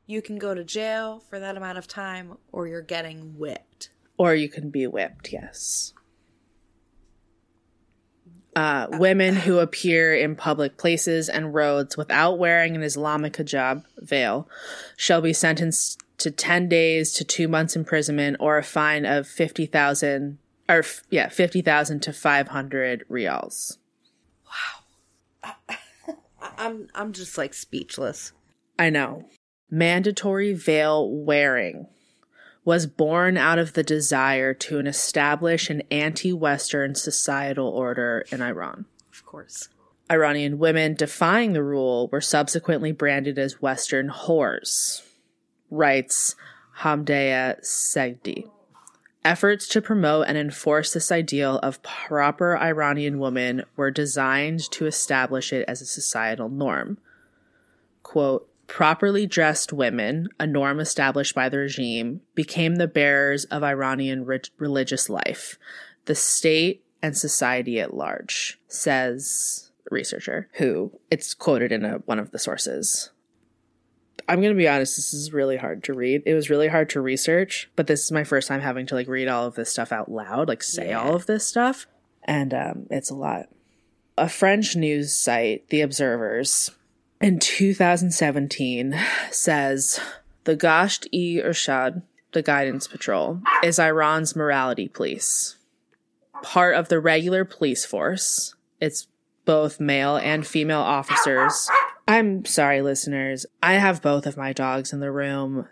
you 0.05 0.21
can 0.21 0.37
go 0.37 0.53
to 0.53 0.63
jail 0.63 1.23
for 1.29 1.39
that 1.39 1.57
amount 1.57 1.77
of 1.77 1.87
time 1.87 2.37
or 2.51 2.67
you're 2.67 2.81
getting 2.81 3.37
whipped. 3.37 3.89
Or 4.17 4.35
you 4.35 4.49
can 4.49 4.69
be 4.69 4.85
whipped, 4.87 5.31
yes. 5.31 5.93
Uh, 8.55 8.87
women 8.93 9.35
who 9.35 9.59
appear 9.59 10.15
in 10.15 10.33
public 10.33 10.77
places 10.77 11.27
and 11.27 11.53
roads 11.53 11.97
without 11.97 12.39
wearing 12.39 12.73
an 12.73 12.83
Islamic 12.83 13.33
hijab 13.33 13.83
veil 13.97 14.47
shall 14.95 15.19
be 15.19 15.33
sentenced 15.33 16.01
to 16.17 16.31
10 16.31 16.69
days 16.69 17.11
to 17.11 17.25
2 17.25 17.49
months 17.49 17.75
imprisonment 17.75 18.37
or 18.39 18.57
a 18.57 18.63
fine 18.63 19.05
of 19.05 19.27
50,000 19.27 20.37
or 20.69 20.79
f- 20.79 21.03
yeah, 21.09 21.27
50,000 21.27 21.99
to 22.01 22.13
500 22.13 23.05
rials. 23.09 23.77
Wow. 25.43 25.53
I'm 26.57 26.87
I'm 26.95 27.11
just 27.11 27.37
like 27.37 27.53
speechless. 27.53 28.31
I 28.79 28.89
know. 28.89 29.25
Mandatory 29.69 30.53
veil 30.53 31.09
wearing 31.09 31.87
was 32.65 32.87
born 32.87 33.37
out 33.37 33.59
of 33.59 33.73
the 33.73 33.83
desire 33.83 34.53
to 34.53 34.79
establish 34.79 35.69
an 35.69 35.83
anti 35.91 36.33
Western 36.33 36.95
societal 36.95 37.69
order 37.69 38.25
in 38.31 38.41
Iran. 38.41 38.85
Of 39.13 39.25
course. 39.25 39.69
Iranian 40.11 40.57
women 40.59 40.95
defying 40.95 41.53
the 41.53 41.63
rule 41.63 42.09
were 42.11 42.21
subsequently 42.21 42.91
branded 42.91 43.39
as 43.39 43.61
Western 43.61 44.09
whores, 44.09 45.01
writes 45.71 46.35
Hamideh 46.79 47.59
Sedghi. 47.63 48.49
Efforts 49.23 49.67
to 49.69 49.81
promote 49.81 50.27
and 50.27 50.37
enforce 50.37 50.93
this 50.93 51.11
ideal 51.11 51.57
of 51.63 51.81
proper 51.81 52.55
Iranian 52.57 53.17
woman 53.17 53.63
were 53.75 53.89
designed 53.89 54.69
to 54.71 54.85
establish 54.85 55.51
it 55.51 55.65
as 55.67 55.81
a 55.81 55.85
societal 55.85 56.49
norm. 56.49 56.99
Quote, 58.03 58.47
properly 58.67 59.25
dressed 59.27 59.71
women, 59.73 60.27
a 60.39 60.47
norm 60.47 60.79
established 60.79 61.35
by 61.35 61.49
the 61.49 61.59
regime, 61.59 62.21
became 62.33 62.75
the 62.75 62.87
bearers 62.87 63.45
of 63.45 63.63
Iranian 63.63 64.25
re- 64.25 64.41
religious 64.57 65.09
life, 65.09 65.57
the 66.05 66.15
state 66.15 66.83
and 67.01 67.17
society 67.17 67.79
at 67.79 67.93
large, 67.93 68.59
says 68.67 69.71
researcher 69.91 70.49
who 70.53 70.91
it's 71.11 71.33
quoted 71.33 71.71
in 71.71 71.85
a, 71.85 71.97
one 72.05 72.17
of 72.19 72.31
the 72.31 72.39
sources. 72.39 73.11
I'm 74.27 74.41
going 74.41 74.53
to 74.53 74.57
be 74.57 74.67
honest, 74.67 74.95
this 74.95 75.13
is 75.13 75.31
really 75.31 75.57
hard 75.57 75.83
to 75.83 75.93
read. 75.93 76.23
It 76.25 76.33
was 76.33 76.49
really 76.49 76.67
hard 76.67 76.89
to 76.91 77.01
research, 77.01 77.69
but 77.75 77.85
this 77.85 78.03
is 78.03 78.11
my 78.11 78.23
first 78.23 78.47
time 78.47 78.61
having 78.61 78.87
to 78.87 78.95
like 78.95 79.07
read 79.07 79.27
all 79.27 79.45
of 79.45 79.53
this 79.55 79.69
stuff 79.69 79.91
out 79.91 80.09
loud, 80.09 80.47
like 80.47 80.63
say 80.63 80.89
Yeah. 80.89 81.01
all 81.01 81.13
of 81.13 81.27
this 81.27 81.45
stuff, 81.45 81.85
and 82.23 82.51
um, 82.53 82.87
it's 82.89 83.11
a 83.11 83.15
lot. 83.15 83.49
A 84.17 84.27
French 84.27 84.75
news 84.75 85.13
site, 85.13 85.67
The 85.69 85.81
Observers, 85.81 86.71
in 87.21 87.39
2017 87.39 88.99
says 89.31 89.99
the 90.43 90.55
Gasht 90.55 91.07
e 91.11 91.41
Ershad, 91.41 92.03
the 92.33 92.41
Guidance 92.41 92.87
Patrol, 92.87 93.41
is 93.63 93.79
Iran's 93.79 94.35
morality 94.35 94.87
police. 94.87 95.57
Part 96.43 96.75
of 96.75 96.89
the 96.89 96.99
regular 96.99 97.45
police 97.45 97.85
force, 97.85 98.55
it's 98.79 99.07
both 99.45 99.79
male 99.79 100.17
and 100.17 100.45
female 100.45 100.81
officers. 100.81 101.69
I'm 102.07 102.45
sorry, 102.45 102.81
listeners. 102.81 103.45
I 103.63 103.73
have 103.73 104.01
both 104.01 104.27
of 104.27 104.37
my 104.37 104.53
dogs 104.53 104.93
in 104.93 104.99
the 104.99 105.11
room. 105.11 105.67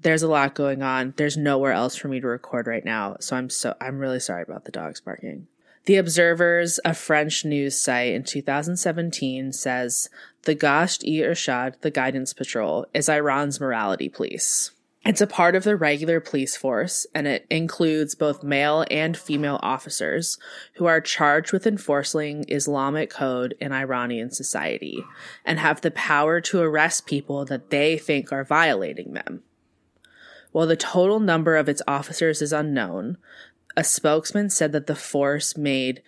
There's 0.00 0.22
a 0.22 0.28
lot 0.28 0.54
going 0.54 0.82
on. 0.82 1.14
There's 1.16 1.36
nowhere 1.36 1.72
else 1.72 1.96
for 1.96 2.08
me 2.08 2.20
to 2.20 2.26
record 2.26 2.66
right 2.66 2.84
now, 2.84 3.16
so 3.20 3.36
I'm 3.36 3.48
so 3.48 3.74
I'm 3.80 3.98
really 3.98 4.20
sorry 4.20 4.42
about 4.42 4.64
the 4.64 4.72
dogs 4.72 5.00
barking. 5.00 5.46
The 5.86 5.98
Observers, 5.98 6.80
a 6.84 6.94
French 6.94 7.44
news 7.44 7.80
site 7.80 8.12
in 8.12 8.24
2017, 8.24 9.52
says 9.52 10.10
the 10.42 10.56
Gasht 10.56 11.04
e 11.04 11.20
Ershad, 11.20 11.80
the 11.82 11.92
Guidance 11.92 12.32
Patrol, 12.32 12.86
is 12.92 13.08
Iran's 13.08 13.60
morality 13.60 14.08
police. 14.08 14.72
It's 15.04 15.20
a 15.20 15.28
part 15.28 15.54
of 15.54 15.62
the 15.62 15.76
regular 15.76 16.18
police 16.18 16.56
force, 16.56 17.06
and 17.14 17.28
it 17.28 17.46
includes 17.50 18.16
both 18.16 18.42
male 18.42 18.84
and 18.90 19.16
female 19.16 19.60
officers 19.62 20.38
who 20.74 20.86
are 20.86 21.00
charged 21.00 21.52
with 21.52 21.68
enforcing 21.68 22.44
Islamic 22.48 23.08
code 23.08 23.54
in 23.60 23.70
Iranian 23.70 24.32
society 24.32 25.04
and 25.44 25.60
have 25.60 25.82
the 25.82 25.92
power 25.92 26.40
to 26.40 26.62
arrest 26.62 27.06
people 27.06 27.44
that 27.44 27.70
they 27.70 27.96
think 27.96 28.32
are 28.32 28.42
violating 28.42 29.12
them. 29.12 29.44
While 30.50 30.66
the 30.66 30.74
total 30.74 31.20
number 31.20 31.54
of 31.54 31.68
its 31.68 31.82
officers 31.86 32.42
is 32.42 32.52
unknown, 32.52 33.18
a 33.76 33.84
spokesman 33.84 34.50
said 34.50 34.72
that 34.72 34.86
the 34.86 34.94
force 34.96 35.56
made 35.56 36.02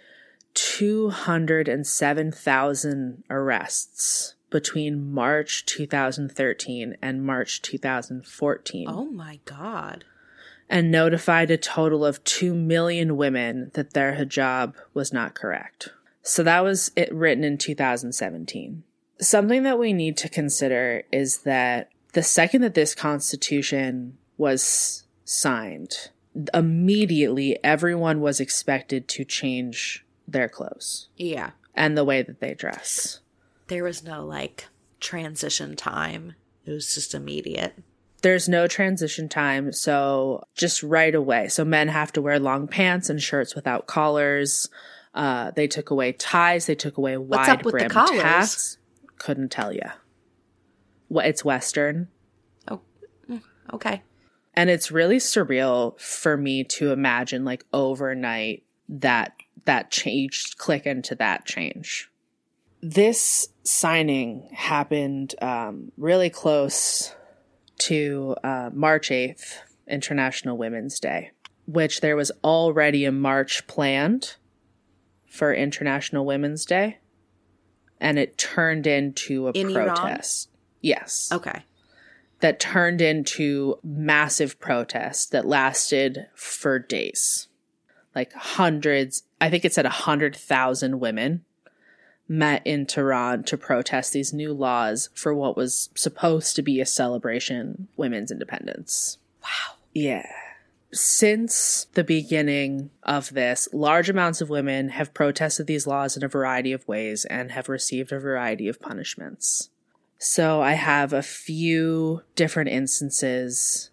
207,000 0.55 3.25
arrests 3.31 4.35
between 4.51 5.13
March 5.13 5.65
2013 5.67 6.97
and 7.03 7.25
March 7.25 7.61
2014 7.63 8.87
Oh 8.89 9.05
my 9.07 9.39
god. 9.45 10.05
and 10.71 10.91
notified 10.91 11.51
a 11.51 11.57
total 11.57 12.05
of 12.05 12.23
2 12.25 12.55
million 12.55 13.17
women 13.17 13.71
that 13.75 13.93
their 13.93 14.15
hijab 14.17 14.75
was 14.95 15.13
not 15.13 15.35
correct. 15.35 15.91
So 16.23 16.43
that 16.43 16.65
was 16.65 16.91
it 16.97 17.13
written 17.15 17.45
in 17.45 17.59
2017. 17.59 18.83
Something 19.21 19.63
that 19.65 19.79
we 19.79 19.93
need 19.93 20.17
to 20.19 20.29
consider 20.29 21.03
is 21.13 21.39
that 21.39 21.91
the 22.13 22.23
second 22.23 22.61
that 22.63 22.75
this 22.75 22.95
constitution 22.95 24.17
was 24.37 25.05
signed, 25.25 26.11
immediately 26.55 27.59
everyone 27.65 28.21
was 28.21 28.41
expected 28.41 29.09
to 29.09 29.25
change 29.25 30.05
their 30.27 30.49
clothes 30.49 31.09
Yeah. 31.17 31.51
and 31.75 31.97
the 31.97 32.05
way 32.05 32.23
that 32.23 32.41
they 32.41 32.55
dress. 32.55 33.21
There 33.69 33.85
was 33.85 34.03
no 34.03 34.25
like 34.25 34.67
transition 35.01 35.77
time. 35.77 36.35
It 36.65 36.73
was 36.73 36.95
just 36.95 37.15
immediate. 37.15 37.75
There's 38.23 38.49
no 38.49 38.67
transition 38.67 39.29
time, 39.29 39.73
so 39.73 40.45
just 40.55 40.83
right 40.83 41.15
away. 41.15 41.49
So 41.49 41.65
men 41.65 41.89
have 41.89 42.13
to 42.15 42.23
wear 42.23 42.39
long 42.41 42.67
pants 42.67 43.09
and 43.09 43.23
shirts 43.23 43.55
without 43.55 43.87
collars. 43.87 44.69
Uh, 45.15 45.53
they 45.53 45.67
took 45.69 45.91
away 45.91 46.13
ties. 46.13 46.67
They 46.67 46.75
took 46.75 46.97
away 46.99 47.17
What's 47.17 47.49
wide 47.49 47.59
up 47.61 47.65
with 47.65 47.79
the 47.79 47.89
collars? 47.89 48.21
hats. 48.23 48.79
Couldn't 49.19 49.51
tell 49.51 49.73
you. 49.73 49.83
What 51.09 51.27
it's 51.27 51.45
Western, 51.45 52.09
Oh, 52.69 52.81
mm, 53.31 53.41
okay. 53.73 54.03
And 54.59 54.71
it's 54.71 54.91
really 54.91 55.19
surreal 55.19 55.97
for 56.01 56.37
me 56.37 56.65
to 56.65 56.91
imagine 56.91 57.45
like 57.45 57.65
overnight 57.73 58.65
that 58.89 59.33
that 59.67 59.93
change 59.93 60.57
click 60.57 60.85
into 60.85 61.15
that 61.15 61.45
change. 61.47 62.11
This 62.83 63.51
signing 63.63 64.49
happened 64.53 65.37
um, 65.41 65.93
really 65.97 66.29
close 66.29 67.15
to 67.79 68.35
uh, 68.43 68.71
March 68.73 69.11
8th, 69.11 69.59
International 69.87 70.59
Women's 70.59 70.99
Day, 70.99 71.31
which 71.67 72.01
there 72.01 72.17
was 72.17 72.33
already 72.43 73.05
a 73.05 73.13
march 73.13 73.65
planned 73.69 74.35
for 75.31 75.55
International 75.55 76.27
Women's 76.27 76.65
Day, 76.65 76.99
and 78.01 78.19
it 78.19 78.37
turned 78.37 78.89
into 78.89 79.47
a 79.47 79.53
In 79.53 79.71
Iran? 79.71 79.95
protest. 79.95 80.49
Yes. 80.81 81.29
Okay. 81.33 81.63
That 82.41 82.61
turned 82.61 83.01
into 83.01 83.79
massive 83.83 84.61
protests 84.61 85.27
that 85.27 85.47
lasted 85.47 86.27
for 86.35 86.79
days. 86.79 87.49
Like 88.15 88.33
hundreds, 88.33 89.25
I 89.41 89.51
think 89.51 89.65
it 89.65 89.75
said 89.75 89.85
100,000 89.85 91.01
women 91.01 91.45
met 92.29 92.63
in 92.67 92.87
Tehran 92.87 93.43
to 93.45 93.57
protest 93.57 94.13
these 94.13 94.33
new 94.33 94.53
laws 94.53 95.09
for 95.15 95.35
what 95.35 95.57
was 95.57 95.89
supposed 95.95 96.55
to 96.57 96.63
be 96.63 96.81
a 96.81 96.87
celebration 96.87 97.89
women's 97.97 98.31
independence. 98.31 99.19
Wow. 99.43 99.77
Yeah. 99.95 100.27
Since 100.93 101.87
the 101.95 102.05
beginning 102.05 102.91
of 103.03 103.35
this, 103.35 103.69
large 103.73 104.09
amounts 104.09 104.41
of 104.41 104.49
women 104.49 104.91
have 104.91 105.15
protested 105.15 105.67
these 105.67 105.87
laws 105.87 106.17
in 106.17 106.25
a 106.25 106.29
variety 106.29 106.73
of 106.73 106.87
ways 106.89 107.25
and 107.25 107.51
have 107.53 107.69
received 107.69 108.13
a 108.13 108.19
variety 108.19 108.69
of 108.69 108.81
punishments. 108.81 109.71
So 110.19 110.61
I 110.61 110.73
have 110.73 111.13
a 111.13 111.23
few 111.23 112.23
different 112.35 112.71
instances. 112.71 113.91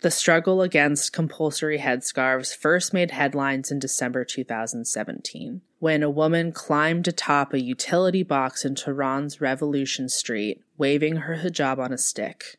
The 0.00 0.10
struggle 0.10 0.60
against 0.62 1.12
compulsory 1.12 1.78
headscarves 1.78 2.54
first 2.54 2.92
made 2.92 3.12
headlines 3.12 3.70
in 3.70 3.78
December 3.78 4.24
2017 4.24 5.62
when 5.78 6.02
a 6.02 6.10
woman 6.10 6.50
climbed 6.50 7.06
atop 7.06 7.52
a 7.52 7.60
utility 7.60 8.24
box 8.24 8.64
in 8.64 8.74
Tehran's 8.74 9.40
Revolution 9.40 10.08
Street, 10.08 10.60
waving 10.76 11.16
her 11.16 11.36
hijab 11.36 11.78
on 11.78 11.92
a 11.92 11.98
stick. 11.98 12.58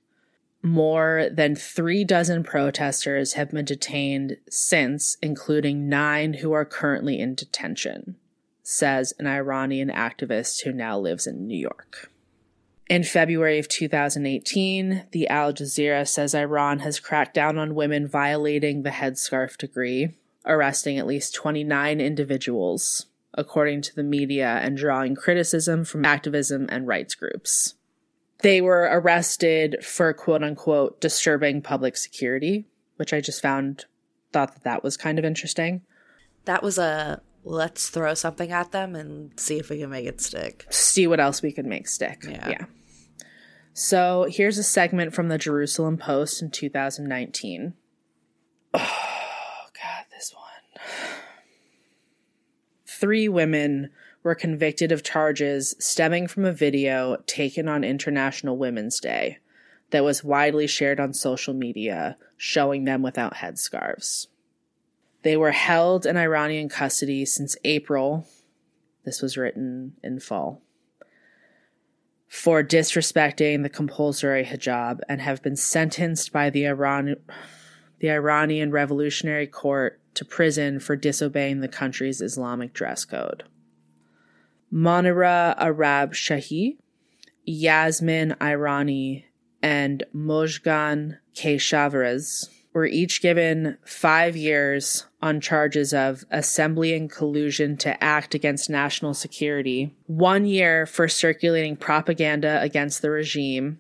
More 0.62 1.28
than 1.32 1.56
three 1.56 2.04
dozen 2.04 2.44
protesters 2.44 3.34
have 3.34 3.52
been 3.52 3.66
detained 3.66 4.38
since, 4.50 5.18
including 5.22 5.90
nine 5.90 6.36
who 6.36 6.52
are 6.54 6.66
currently 6.66 7.20
in 7.20 7.36
detention, 7.36 8.16
says 8.64 9.14
an 9.20 9.28
Iranian 9.28 9.90
activist 9.90 10.64
who 10.64 10.72
now 10.72 10.98
lives 10.98 11.28
in 11.28 11.48
New 11.48 11.58
York. 11.58 12.10
In 12.90 13.04
February 13.04 13.60
of 13.60 13.68
2018, 13.68 15.06
the 15.12 15.28
Al 15.28 15.54
Jazeera 15.54 16.08
says 16.08 16.34
Iran 16.34 16.80
has 16.80 17.00
cracked 17.00 17.36
down 17.36 17.60
on 17.60 17.76
women 17.76 18.08
violating 18.08 18.82
the 18.82 18.90
headscarf 18.90 19.58
degree, 19.58 20.18
arresting 20.44 20.98
at 20.98 21.06
least 21.06 21.36
29 21.36 22.02
individuals. 22.02 23.06
according 23.36 23.80
to 23.80 23.96
the 23.96 24.04
media, 24.04 24.60
and 24.64 24.76
drawing 24.76 25.16
criticism 25.16 25.86
from 25.86 26.04
activism 26.04 26.66
and 26.70 26.88
rights 26.88 27.14
groups. 27.14 27.76
They 28.40 28.60
were 28.60 28.90
arrested 28.92 29.78
for 29.86 30.12
quote 30.14 30.44
unquote 30.44 31.00
disturbing 31.00 31.62
public 31.62 31.96
security, 31.96 32.66
which 32.96 33.14
I 33.14 33.22
just 33.22 33.42
found 33.42 33.86
thought 34.34 34.54
that 34.56 34.64
that 34.64 34.84
was 34.84 34.98
kind 34.98 35.20
of 35.20 35.26
interesting. 35.26 35.84
That 36.46 36.64
was 36.64 36.80
a 36.80 37.22
let's 37.44 37.90
throw 37.90 38.16
something 38.16 38.52
at 38.52 38.72
them 38.72 38.96
and 38.96 39.40
see 39.40 39.60
if 39.60 39.70
we 39.70 39.78
can 39.78 39.92
make 39.92 40.08
it 40.08 40.22
stick. 40.22 40.66
See 40.70 41.08
what 41.08 41.20
else 41.20 41.42
we 41.42 41.52
can 41.52 41.70
make 41.70 41.88
stick. 41.88 42.26
Yeah. 42.28 42.50
yeah. 42.50 42.66
So 43.74 44.28
here's 44.30 44.58
a 44.58 44.64
segment 44.64 45.14
from 45.14 45.30
the 45.30 45.38
Jerusalem 45.38 45.98
Post 45.98 46.42
in 46.42 46.52
2019. 46.52 47.74
Oh, 48.74 49.66
God, 49.74 50.06
this 50.12 50.34
one. 50.34 50.84
Three 52.86 53.30
women 53.30 53.90
were 54.24 54.36
convicted 54.36 54.92
of 54.92 55.04
charges 55.04 55.76
stemming 55.80 56.28
from 56.28 56.46
a 56.46 56.52
video 56.52 57.18
taken 57.26 57.68
on 57.68 57.84
International 57.84 58.58
Women's 58.58 59.00
Day 59.00 59.38
that 59.92 60.04
was 60.04 60.24
widely 60.24 60.68
shared 60.68 61.00
on 61.00 61.14
social 61.14 61.54
media 61.54 62.18
showing 62.38 62.84
them 62.84 63.02
without 63.02 63.36
headscarves. 63.36 64.28
They 65.24 65.36
were 65.36 65.52
held 65.52 66.06
in 66.06 66.18
Iranian 66.18 66.70
custody 66.70 67.26
since 67.26 67.58
April. 67.64 68.28
This 69.04 69.22
was 69.22 69.38
written 69.38 69.94
in 70.04 70.20
fall. 70.20 70.62
For 72.30 72.64
disrespecting 72.64 73.64
the 73.64 73.70
compulsory 73.70 74.46
hijab 74.46 75.00
and 75.10 75.20
have 75.20 75.42
been 75.42 75.56
sentenced 75.56 76.32
by 76.32 76.52
the 76.52 76.66
Iran 76.68 77.16
the 78.00 78.12
Iranian 78.12 78.72
Revolutionary 78.72 79.48
Court 79.48 80.00
to 80.14 80.24
prison 80.24 80.80
for 80.80 80.96
disobeying 80.96 81.60
the 81.60 81.68
country's 81.68 82.22
Islamic 82.22 82.72
dress 82.72 83.04
code. 83.04 83.44
Monira 84.72 85.56
Arab 85.58 86.14
Shahi, 86.14 86.78
Yasmin 87.44 88.36
Aryani, 88.40 89.26
and 89.62 90.04
Mojgan 90.16 91.18
Keshavarz 91.36 92.48
were 92.74 92.86
each 92.86 93.22
given 93.22 93.78
five 93.84 94.36
years 94.38 95.06
on 95.22 95.42
charges 95.42 95.94
of 95.94 96.24
assembly 96.30 96.94
and 96.94 97.12
collusion 97.12 97.76
to 97.78 98.02
act 98.04 98.34
against 98.36 98.70
national 98.70 99.14
security, 99.14 99.96
one 100.06 100.46
year 100.46 100.86
for 100.86 101.08
circulating 101.08 101.76
propaganda 101.76 102.62
against 102.62 103.02
the 103.02 103.10
regime, 103.10 103.80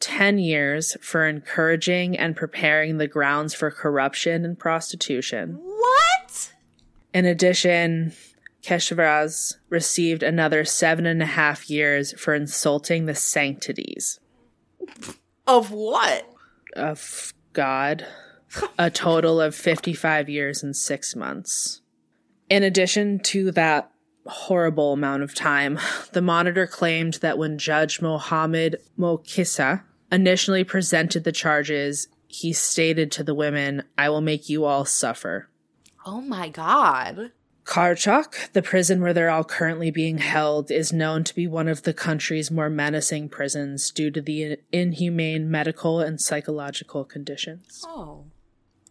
10 0.00 0.38
years 0.38 0.96
for 1.00 1.26
encouraging 1.26 2.16
and 2.16 2.36
preparing 2.36 2.98
the 2.98 3.08
grounds 3.08 3.54
for 3.54 3.70
corruption 3.70 4.44
and 4.44 4.58
prostitution. 4.58 5.58
What? 5.62 6.52
In 7.12 7.24
addition, 7.24 8.12
Keshavarz 8.62 9.56
received 9.68 10.22
another 10.22 10.64
seven 10.64 11.06
and 11.06 11.22
a 11.22 11.26
half 11.26 11.68
years 11.68 12.18
for 12.18 12.34
insulting 12.34 13.04
the 13.06 13.14
sanctities 13.14 14.20
Of 15.46 15.70
what? 15.70 16.30
of 16.76 17.32
God, 17.54 18.06
a 18.78 18.90
total 18.90 19.40
of 19.40 19.54
55 19.54 20.28
years 20.28 20.62
and 20.62 20.76
six 20.76 21.16
months. 21.16 21.80
In 22.50 22.62
addition 22.62 23.18
to 23.20 23.50
that 23.52 23.90
horrible 24.26 24.92
amount 24.92 25.22
of 25.22 25.34
time, 25.34 25.78
the 26.12 26.22
monitor 26.22 26.66
claimed 26.66 27.14
that 27.14 27.38
when 27.38 27.58
Judge 27.58 28.02
Mohammed 28.02 28.76
Moghiseh 28.98 29.82
initially 30.12 30.64
presented 30.64 31.24
the 31.24 31.32
charges, 31.32 32.08
he 32.26 32.52
stated 32.52 33.10
to 33.12 33.24
the 33.24 33.34
women, 33.34 33.84
I 33.96 34.08
will 34.08 34.20
make 34.20 34.48
you 34.48 34.64
all 34.64 34.84
suffer. 34.84 35.48
Oh 36.04 36.20
my 36.20 36.48
god. 36.48 37.32
Qarchak, 37.64 38.52
the 38.52 38.62
prison 38.62 39.00
where 39.00 39.14
they're 39.14 39.30
all 39.30 39.44
currently 39.44 39.90
being 39.90 40.18
held, 40.18 40.70
is 40.70 40.92
known 40.92 41.24
to 41.24 41.34
be 41.34 41.46
one 41.46 41.66
of 41.66 41.82
the 41.82 41.94
country's 41.94 42.50
more 42.50 42.68
menacing 42.68 43.30
prisons 43.30 43.90
due 43.90 44.10
to 44.10 44.20
the 44.20 44.58
inhumane 44.70 45.50
medical 45.50 46.00
and 46.00 46.20
psychological 46.20 47.04
conditions. 47.04 47.82
Oh. 47.86 48.24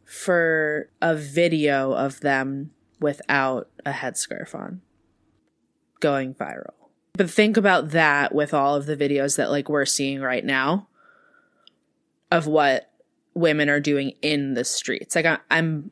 For 0.06 0.90
a 1.02 1.16
video 1.16 1.94
of 1.94 2.22
them 2.22 2.72
without 3.00 3.70
a 3.86 3.92
headscarf 3.92 4.56
on 4.56 4.82
going 6.00 6.34
viral. 6.34 6.74
But 7.14 7.30
think 7.30 7.58
about 7.58 7.92
that 7.92 8.34
with 8.34 8.54
all 8.54 8.76
of 8.76 8.88
the 8.88 8.98
videos 8.98 9.38
that 9.38 9.52
like 9.52 9.70
we're 9.70 9.86
seeing 9.86 10.20
right 10.20 10.44
now 10.44 10.88
of 12.32 12.48
what 12.48 12.90
women 13.36 13.70
are 13.70 13.80
doing 13.80 14.14
in 14.22 14.56
the 14.56 14.64
streets. 14.64 15.16
Like 15.16 15.26
I, 15.26 15.38
I'm 15.52 15.92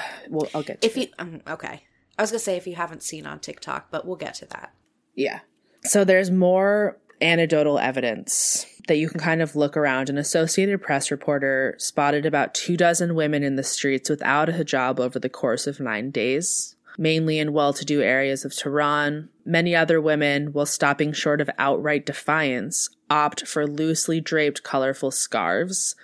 well, 0.28 0.48
I'll 0.54 0.62
get 0.62 0.80
to 0.80 0.86
If 0.86 0.96
it. 0.96 1.00
you 1.00 1.08
um, 1.18 1.40
okay. 1.48 1.82
I 2.18 2.22
was 2.22 2.30
going 2.30 2.38
to 2.38 2.44
say 2.44 2.56
if 2.56 2.66
you 2.66 2.76
haven't 2.76 3.02
seen 3.02 3.26
on 3.26 3.40
TikTok, 3.40 3.90
but 3.90 4.06
we'll 4.06 4.16
get 4.16 4.34
to 4.34 4.46
that. 4.46 4.72
Yeah. 5.14 5.40
So 5.84 6.02
there's 6.04 6.30
more 6.30 6.96
anecdotal 7.20 7.78
evidence 7.78 8.66
that 8.88 8.96
you 8.96 9.08
can 9.08 9.20
kind 9.20 9.42
of 9.42 9.56
look 9.56 9.76
around. 9.76 10.08
An 10.08 10.18
Associated 10.18 10.80
Press 10.82 11.10
reporter 11.10 11.74
spotted 11.78 12.24
about 12.24 12.54
two 12.54 12.76
dozen 12.76 13.14
women 13.14 13.42
in 13.42 13.56
the 13.56 13.62
streets 13.62 14.08
without 14.08 14.48
a 14.48 14.52
hijab 14.52 14.98
over 14.98 15.18
the 15.18 15.28
course 15.28 15.66
of 15.66 15.80
nine 15.80 16.10
days, 16.10 16.76
mainly 16.96 17.38
in 17.38 17.52
well 17.52 17.72
to 17.74 17.84
do 17.84 18.00
areas 18.02 18.44
of 18.44 18.54
Tehran. 18.56 19.28
Many 19.44 19.74
other 19.76 20.00
women, 20.00 20.52
while 20.52 20.66
stopping 20.66 21.12
short 21.12 21.40
of 21.40 21.50
outright 21.58 22.06
defiance, 22.06 22.88
opt 23.10 23.46
for 23.46 23.66
loosely 23.66 24.20
draped 24.20 24.62
colorful 24.62 25.10
scarves 25.10 25.94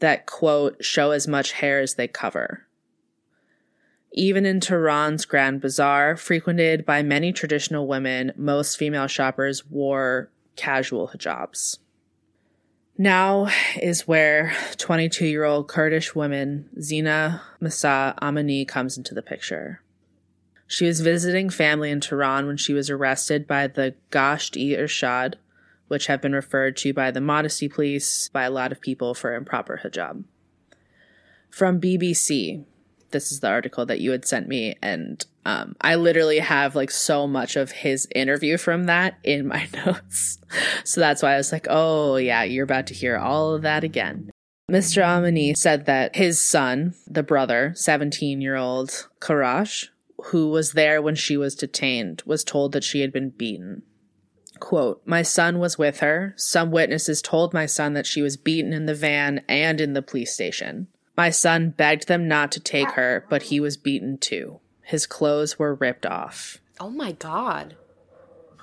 that, 0.00 0.26
quote, 0.26 0.84
show 0.84 1.12
as 1.12 1.28
much 1.28 1.52
hair 1.52 1.80
as 1.80 1.94
they 1.94 2.08
cover. 2.08 2.66
Even 4.14 4.44
in 4.44 4.60
Tehran's 4.60 5.24
Grand 5.24 5.60
Bazaar, 5.60 6.16
frequented 6.16 6.84
by 6.84 7.02
many 7.02 7.32
traditional 7.32 7.86
women, 7.86 8.32
most 8.36 8.76
female 8.76 9.06
shoppers 9.06 9.66
wore 9.70 10.30
casual 10.54 11.08
hijabs. 11.08 11.78
Now 12.98 13.48
is 13.80 14.06
where 14.06 14.54
22 14.76 15.26
year 15.26 15.44
old 15.44 15.66
Kurdish 15.66 16.14
woman 16.14 16.68
Zhina 16.78 17.40
Mahsa 17.58 18.14
Amini 18.20 18.68
comes 18.68 18.98
into 18.98 19.14
the 19.14 19.22
picture. 19.22 19.80
She 20.66 20.86
was 20.86 21.00
visiting 21.00 21.50
family 21.50 21.90
in 21.90 22.00
Tehran 22.00 22.46
when 22.46 22.56
she 22.56 22.74
was 22.74 22.90
arrested 22.90 23.46
by 23.46 23.66
the 23.66 23.94
Gasht 24.10 24.56
e 24.56 24.76
Ershad, 24.76 25.34
which 25.88 26.06
have 26.06 26.20
been 26.20 26.34
referred 26.34 26.76
to 26.78 26.92
by 26.92 27.10
the 27.10 27.20
modesty 27.20 27.68
police 27.68 28.28
by 28.28 28.44
a 28.44 28.50
lot 28.50 28.72
of 28.72 28.80
people 28.80 29.14
for 29.14 29.34
improper 29.34 29.80
hijab. 29.82 30.24
From 31.50 31.80
BBC, 31.80 32.64
this 33.12 33.30
is 33.30 33.40
the 33.40 33.48
article 33.48 33.86
that 33.86 34.00
you 34.00 34.10
had 34.10 34.24
sent 34.24 34.48
me 34.48 34.76
and 34.82 35.26
um, 35.44 35.76
i 35.80 35.94
literally 35.94 36.38
have 36.38 36.74
like 36.74 36.90
so 36.90 37.26
much 37.26 37.56
of 37.56 37.70
his 37.70 38.08
interview 38.14 38.56
from 38.56 38.84
that 38.84 39.18
in 39.22 39.46
my 39.46 39.68
notes 39.86 40.38
so 40.84 41.00
that's 41.00 41.22
why 41.22 41.34
i 41.34 41.36
was 41.36 41.52
like 41.52 41.66
oh 41.70 42.16
yeah 42.16 42.42
you're 42.42 42.64
about 42.64 42.86
to 42.86 42.94
hear 42.94 43.16
all 43.16 43.54
of 43.54 43.62
that 43.62 43.84
again 43.84 44.30
mr 44.70 45.02
amini 45.02 45.56
said 45.56 45.86
that 45.86 46.16
his 46.16 46.40
son 46.40 46.94
the 47.06 47.22
brother 47.22 47.72
17 47.74 48.40
year 48.40 48.56
old 48.56 49.08
Kiarash 49.20 49.88
who 50.26 50.48
was 50.48 50.72
there 50.72 51.02
when 51.02 51.14
she 51.14 51.36
was 51.36 51.54
detained 51.54 52.22
was 52.24 52.44
told 52.44 52.72
that 52.72 52.84
she 52.84 53.00
had 53.00 53.12
been 53.12 53.30
beaten 53.30 53.82
Quote, 54.62 55.02
My 55.04 55.22
son 55.22 55.58
was 55.58 55.76
with 55.76 55.98
her. 55.98 56.34
Some 56.36 56.70
witnesses 56.70 57.20
told 57.20 57.52
my 57.52 57.66
son 57.66 57.94
that 57.94 58.06
she 58.06 58.22
was 58.22 58.36
beaten 58.36 58.72
in 58.72 58.86
the 58.86 58.94
van 58.94 59.42
and 59.48 59.80
in 59.80 59.92
the 59.92 60.02
police 60.02 60.32
station. 60.32 60.86
My 61.16 61.30
son 61.30 61.70
begged 61.70 62.08
them 62.08 62.26
not 62.28 62.52
to 62.52 62.60
take 62.60 62.88
ah. 62.88 62.92
her, 62.92 63.26
but 63.28 63.44
he 63.44 63.60
was 63.60 63.76
beaten 63.76 64.18
too. 64.18 64.60
His 64.82 65.06
clothes 65.06 65.58
were 65.58 65.74
ripped 65.74 66.06
off. 66.06 66.58
Oh 66.80 66.90
my 66.90 67.12
god. 67.12 67.76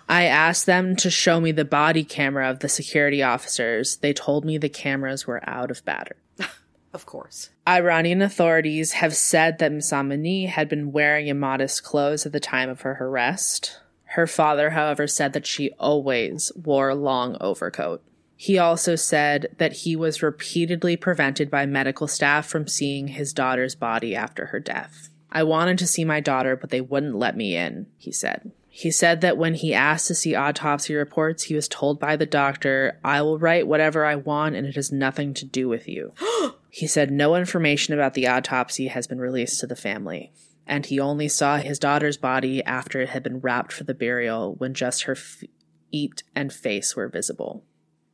I 0.08 0.24
asked 0.24 0.66
them 0.66 0.96
to 0.98 1.12
show 1.12 1.40
me 1.40 1.52
the 1.52 1.66
body 1.66 2.04
camera 2.04 2.50
of 2.50 2.60
the 2.60 2.70
security 2.70 3.22
officers. 3.22 3.98
They 3.98 4.12
told 4.12 4.44
me 4.44 4.58
the 4.58 4.68
cameras 4.68 5.28
were 5.28 5.48
out 5.48 5.72
of 5.72 5.86
battery. 5.86 6.18
Of 6.92 7.06
course. 7.06 7.52
Iranian 7.68 8.22
authorities 8.22 8.94
have 8.94 9.16
said 9.16 9.60
that 9.60 9.72
Ms 9.72 9.92
Amini 9.92 10.48
had 10.48 10.68
been 10.68 10.92
wearing 10.92 11.28
immodest 11.28 11.84
clothes 11.84 12.26
at 12.26 12.32
the 12.32 12.40
time 12.40 12.68
of 12.68 12.82
her 12.82 12.98
arrest. 13.00 13.80
Her 14.06 14.26
father, 14.26 14.72
however, 14.72 15.06
said 15.06 15.34
that 15.34 15.46
she 15.46 15.70
always 15.74 16.52
wore 16.56 16.90
a 16.90 16.96
long 16.96 17.38
overcoat. 17.40 18.02
He 18.42 18.58
also 18.58 18.96
said 18.96 19.54
that 19.58 19.74
he 19.74 19.98
was 19.98 20.24
repeatedly 20.24 20.96
prevented 20.96 21.52
by 21.52 21.66
medical 21.66 22.08
staff 22.08 22.48
from 22.48 22.70
seeing 22.70 23.10
his 23.10 23.34
daughter's 23.34 23.76
body 23.76 24.16
after 24.16 24.46
her 24.46 24.62
death. 24.62 25.10
I 25.30 25.44
wanted 25.44 25.78
to 25.80 25.88
see 25.88 26.06
my 26.06 26.22
daughter, 26.22 26.56
but 26.56 26.70
they 26.70 26.80
wouldn't 26.80 27.18
let 27.18 27.36
me 27.36 27.58
in, 27.58 27.88
he 27.98 28.14
said. 28.14 28.54
He 28.70 28.92
said 28.92 29.20
that 29.20 29.38
when 29.38 29.56
he 29.56 29.74
asked 29.74 30.08
to 30.08 30.16
see 30.16 30.36
autopsy 30.36 30.96
reports, 30.96 31.44
he 31.44 31.54
was 31.54 31.68
told 31.68 32.00
by 32.00 32.16
the 32.16 32.26
doctor, 32.26 32.98
I 33.04 33.22
will 33.24 33.38
write 33.38 33.68
whatever 33.68 34.06
I 34.06 34.16
want 34.16 34.56
and 34.56 34.66
it 34.66 34.76
has 34.76 34.90
nothing 34.90 35.34
to 35.34 35.46
do 35.46 35.68
with 35.68 35.90
you. 35.90 36.14
he 36.70 36.88
said 36.88 37.12
no 37.12 37.36
information 37.36 37.94
about 37.94 38.14
the 38.14 38.30
autopsy 38.30 38.88
has 38.88 39.06
been 39.06 39.20
released 39.20 39.60
to 39.60 39.68
the 39.68 39.76
family, 39.76 40.32
and 40.66 40.86
he 40.86 40.98
only 40.98 41.28
saw 41.28 41.58
his 41.58 41.78
daughter's 41.78 42.16
body 42.16 42.64
after 42.64 43.02
it 43.02 43.10
had 43.10 43.22
been 43.22 43.42
wrapped 43.42 43.74
for 43.74 43.84
the 43.84 43.94
burial 43.94 44.56
when 44.56 44.74
just 44.74 45.04
her 45.04 45.16
feet 45.16 46.24
and 46.34 46.54
face 46.54 46.96
were 46.96 47.10
visible 47.10 47.66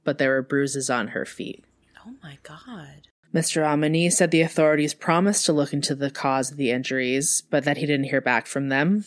but 0.06 0.18
there 0.18 0.30
were 0.30 0.42
bruises 0.42 0.90
on 0.90 1.10
her 1.10 1.26
feet. 1.26 1.66
Oh 2.08 2.14
my 2.24 2.38
god. 2.44 3.10
Mr. 3.34 3.64
Amini 3.64 4.10
said 4.10 4.32
the 4.32 4.40
authorities 4.40 4.94
promised 4.94 5.46
to 5.46 5.52
look 5.52 5.74
into 5.74 5.94
the 5.94 6.10
cause 6.10 6.52
of 6.52 6.58
the 6.58 6.72
injuries, 6.72 7.44
but 7.50 7.66
that 7.66 7.76
he 7.76 7.86
didn't 7.86 8.06
hear 8.06 8.22
back 8.22 8.48
from 8.48 8.70
them. 8.70 9.04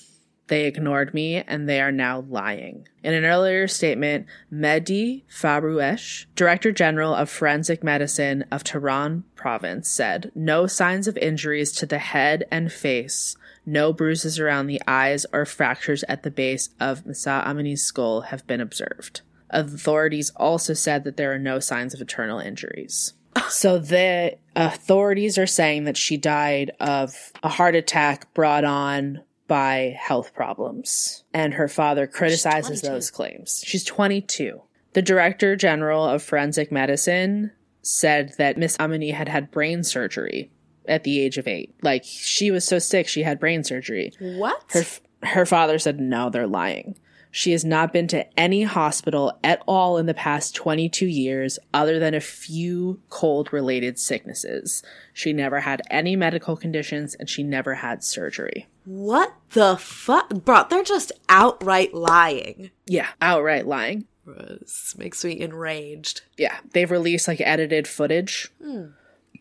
They 0.49 0.65
ignored 0.65 1.15
me 1.15 1.37
and 1.37 1.69
they 1.69 1.81
are 1.81 1.93
now 1.93 2.21
lying. 2.29 2.89
In 3.03 3.15
an 3.15 3.25
earlier 3.25 3.69
statement, 3.69 4.27
Mehdi 4.53 5.23
Forouzesh, 5.31 6.27
Director 6.35 6.73
General 6.73 7.15
of 7.15 7.31
Forensic 7.31 7.85
Medicine 7.85 8.45
of 8.51 8.65
Tehran 8.65 9.25
Province, 9.35 9.89
said 9.89 10.33
no 10.35 10.67
signs 10.67 11.07
of 11.07 11.17
injuries 11.19 11.73
to 11.73 11.87
the 11.87 11.99
head 11.99 12.45
and 12.51 12.73
face, 12.73 13.37
no 13.65 13.93
bruises 13.93 14.39
around 14.39 14.67
the 14.67 14.81
eyes 14.87 15.27
or 15.33 15.45
fractures 15.45 16.03
at 16.05 16.23
the 16.23 16.31
base 16.31 16.71
of 16.81 17.07
Mahsa 17.07 17.45
Amini's 17.47 17.83
skull 17.83 18.23
have 18.23 18.47
been 18.47 18.61
observed. 18.61 19.21
Authorities 19.51 20.31
also 20.37 20.75
said 20.75 21.05
that 21.05 21.17
there 21.17 21.33
are 21.33 21.39
no 21.39 21.59
signs 21.59 21.95
of 21.95 22.01
internal 22.01 22.39
injuries. 22.39 23.15
So 23.49 23.79
the 23.79 24.37
authorities 24.57 25.39
are 25.39 25.47
saying 25.47 25.85
that 25.85 25.97
she 25.97 26.17
died 26.17 26.73
of 26.81 27.33
a 27.43 27.49
heart 27.49 27.75
attack 27.75 28.33
brought 28.35 28.65
on 28.65 29.23
by 29.47 29.97
health 29.99 30.35
problems. 30.35 31.25
And 31.33 31.55
her 31.55 31.69
father 31.69 32.07
criticizes 32.07 32.83
those 32.83 33.11
claims. 33.11 33.63
She's 33.65 33.85
22. 33.85 34.61
The 34.93 35.03
director 35.03 35.57
general 35.57 36.05
of 36.05 36.23
forensic 36.23 36.73
medicine 36.73 37.53
said 37.83 38.35
that 38.39 38.59
Miss 38.59 38.77
Amini 38.77 39.13
had 39.13 39.29
had 39.29 39.51
brain 39.51 39.83
surgery 39.83 40.51
at 40.87 41.05
the 41.05 41.21
age 41.21 41.39
of 41.39 41.47
eight. 41.47 41.75
Like 41.83 42.05
she 42.05 42.51
was 42.51 42.65
so 42.65 42.79
sick, 42.79 43.09
she 43.09 43.23
had 43.23 43.41
brain 43.41 43.65
surgery. 43.65 44.13
What? 44.19 44.63
Her 44.71 44.85
her 45.23 45.47
father 45.47 45.79
said 45.79 45.99
no, 45.99 46.31
they're 46.31 46.47
lying. 46.47 46.97
She 47.31 47.53
has 47.53 47.65
not 47.65 47.93
been 47.93 48.09
to 48.09 48.27
any 48.39 48.63
hospital 48.63 49.39
at 49.45 49.63
all 49.67 49.99
in 49.99 50.07
the 50.07 50.15
past 50.15 50.55
22 50.55 51.07
years 51.07 51.59
other 51.75 51.99
than 51.99 52.15
a 52.15 52.21
few 52.21 53.01
cold 53.11 53.53
related 53.53 53.99
sicknesses. 53.99 54.83
She 55.13 55.33
never 55.33 55.61
had 55.61 55.83
any 55.91 56.17
medical 56.17 56.57
conditions 56.57 57.15
and 57.15 57.29
she 57.29 57.43
never 57.43 57.75
had 57.75 58.03
surgery. 58.03 58.67
what 58.85 59.35
the 59.51 59.77
fuck? 59.77 60.31
Bro, 60.45 60.65
they're 60.71 60.83
just 60.83 61.13
outright 61.29 61.95
lying. 61.95 62.71
Yeah, 62.87 63.09
outright 63.21 63.67
lying. 63.67 64.07
This 64.27 64.95
makes 64.99 65.25
me 65.25 65.41
enraged. 65.41 66.23
Yeah, 66.37 66.59
they've 66.73 66.91
released 66.91 67.29
like 67.29 67.41
edited 67.41 67.89
footage 67.89 68.51
hmm. 68.63 68.87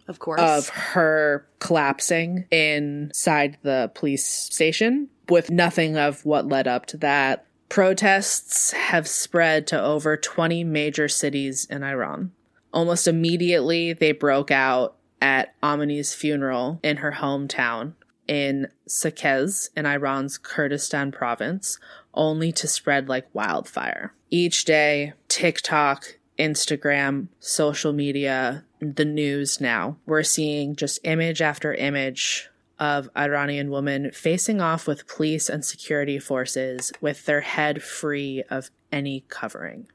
Of 0.08 0.20
course. 0.20 0.40
of 0.40 0.70
her 0.70 1.46
collapsing 1.60 2.46
inside 2.50 3.58
the 3.62 3.92
police 3.94 4.26
station 4.26 5.10
with 5.28 5.52
nothing 5.52 5.98
of 5.98 6.26
what 6.26 6.48
led 6.48 6.68
up 6.68 6.86
to 6.88 6.98
that. 6.98 7.46
Protests 7.70 8.72
have 8.72 9.08
spread 9.08 9.68
to 9.68 9.82
over 9.82 10.18
20 10.18 10.64
major 10.64 11.08
cities 11.08 11.66
in 11.66 11.84
Iran. 11.84 12.32
Almost 12.74 13.08
immediately, 13.08 13.94
they 13.94 14.12
broke 14.12 14.52
out 14.52 14.96
at 15.22 15.56
Amini's 15.62 16.14
funeral 16.14 16.80
in 16.84 16.98
her 16.98 17.14
hometown 17.14 17.94
in 18.28 18.68
Saqqez 18.88 19.70
in 19.76 19.86
Iran's 19.86 20.38
Kurdistan 20.38 21.12
province, 21.12 21.80
only 22.14 22.52
to 22.54 22.68
spread 22.68 23.08
like 23.10 23.34
wildfire. 23.34 24.14
Each 24.30 24.66
day, 24.66 25.14
TikTok, 25.28 26.18
Instagram, 26.38 27.28
social 27.40 27.94
media, 27.94 28.66
the 28.80 29.06
news 29.06 29.60
now, 29.60 29.98
we're 30.06 30.24
seeing 30.24 30.76
just 30.76 31.00
image 31.04 31.42
after 31.42 31.74
image 31.74 32.50
of 32.80 33.10
Iranian 33.18 33.70
women 33.70 34.12
facing 34.12 34.62
off 34.62 34.88
with 34.88 35.08
police 35.08 35.50
and 35.50 35.66
security 35.66 36.20
forces 36.20 36.92
with 37.02 37.26
their 37.26 37.42
head 37.42 37.82
free 37.82 38.44
of 38.50 38.70
any 38.92 39.26
covering. 39.30 39.88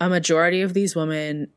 A 0.00 0.08
majority 0.08 0.62
of 0.62 0.72
these 0.74 0.96
women, 0.96 1.48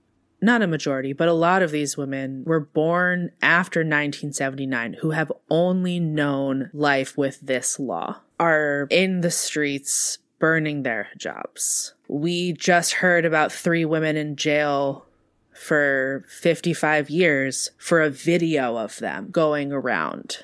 not 0.41 0.61
a 0.61 0.67
majority, 0.67 1.13
but 1.13 1.27
a 1.27 1.33
lot 1.33 1.61
of 1.61 1.71
these 1.71 1.95
women 1.95 2.43
were 2.45 2.59
born 2.59 3.31
after 3.41 3.79
1979 3.79 4.97
who 4.99 5.11
have 5.11 5.31
only 5.49 5.99
known 5.99 6.69
life 6.73 7.17
with 7.17 7.39
this 7.41 7.79
law, 7.79 8.19
are 8.39 8.87
in 8.89 9.21
the 9.21 9.31
streets 9.31 10.17
burning 10.39 10.83
their 10.83 11.07
jobs. 11.17 11.93
We 12.09 12.51
just 12.51 12.95
heard 12.95 13.23
about 13.23 13.53
three 13.53 13.85
women 13.85 14.17
in 14.17 14.35
jail 14.35 15.05
for 15.53 16.25
55 16.27 17.09
years 17.09 17.71
for 17.77 18.01
a 18.01 18.09
video 18.09 18.75
of 18.75 18.97
them 18.99 19.29
going 19.31 19.71
around. 19.71 20.43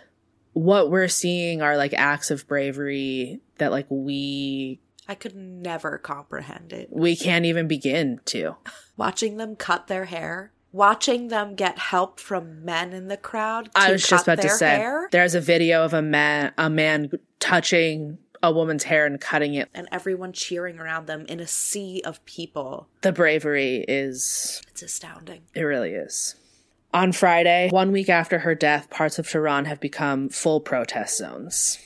What 0.59 0.91
we're 0.91 1.07
seeing 1.07 1.61
are 1.61 1.77
like 1.77 1.93
acts 1.93 2.31
of 2.31 2.45
bravery 2.45 3.39
that 3.59 3.71
like 3.71 3.85
we 3.89 4.81
I 5.07 5.15
could 5.15 5.33
never 5.33 5.97
comprehend 5.97 6.73
it. 6.73 6.89
we 6.91 7.15
can't 7.15 7.45
even 7.45 7.67
begin 7.69 8.19
to. 8.25 8.57
Watching 8.97 9.37
them 9.37 9.55
cut 9.55 9.87
their 9.87 10.03
hair, 10.05 10.51
watching 10.73 11.29
them 11.29 11.55
get 11.55 11.79
help 11.79 12.19
from 12.19 12.65
men 12.65 12.91
in 12.91 13.07
the 13.07 13.15
crowd. 13.15 13.65
To 13.67 13.71
I 13.75 13.91
was 13.93 14.01
just 14.05 14.25
cut 14.25 14.33
about 14.33 14.41
to 14.41 14.47
their 14.49 14.57
say 14.57 14.75
hair, 14.75 15.07
there's 15.13 15.33
a 15.33 15.39
video 15.39 15.85
of 15.85 15.93
a 15.93 16.01
man 16.01 16.51
a 16.57 16.69
man 16.69 17.09
touching 17.39 18.17
a 18.43 18.51
woman's 18.51 18.83
hair 18.83 19.05
and 19.05 19.19
cutting 19.19 19.53
it. 19.53 19.69
and 19.73 19.87
everyone 19.93 20.33
cheering 20.33 20.77
around 20.77 21.07
them 21.07 21.25
in 21.27 21.39
a 21.39 21.47
sea 21.47 22.01
of 22.05 22.23
people. 22.25 22.89
The 23.01 23.13
bravery 23.13 23.85
is 23.87 24.61
It's 24.69 24.81
astounding. 24.83 25.43
It 25.55 25.61
really 25.61 25.91
is. 25.91 26.35
On 26.91 27.11
Friday, 27.11 27.69
one 27.69 27.91
week 27.91 28.09
after 28.09 28.39
her 28.39 28.55
death, 28.55 28.89
parts 28.89 29.19
of 29.19 29.29
Tehran 29.29 29.65
have 29.65 29.79
become 29.79 30.27
full 30.29 30.59
protest 30.59 31.17
zones. 31.17 31.77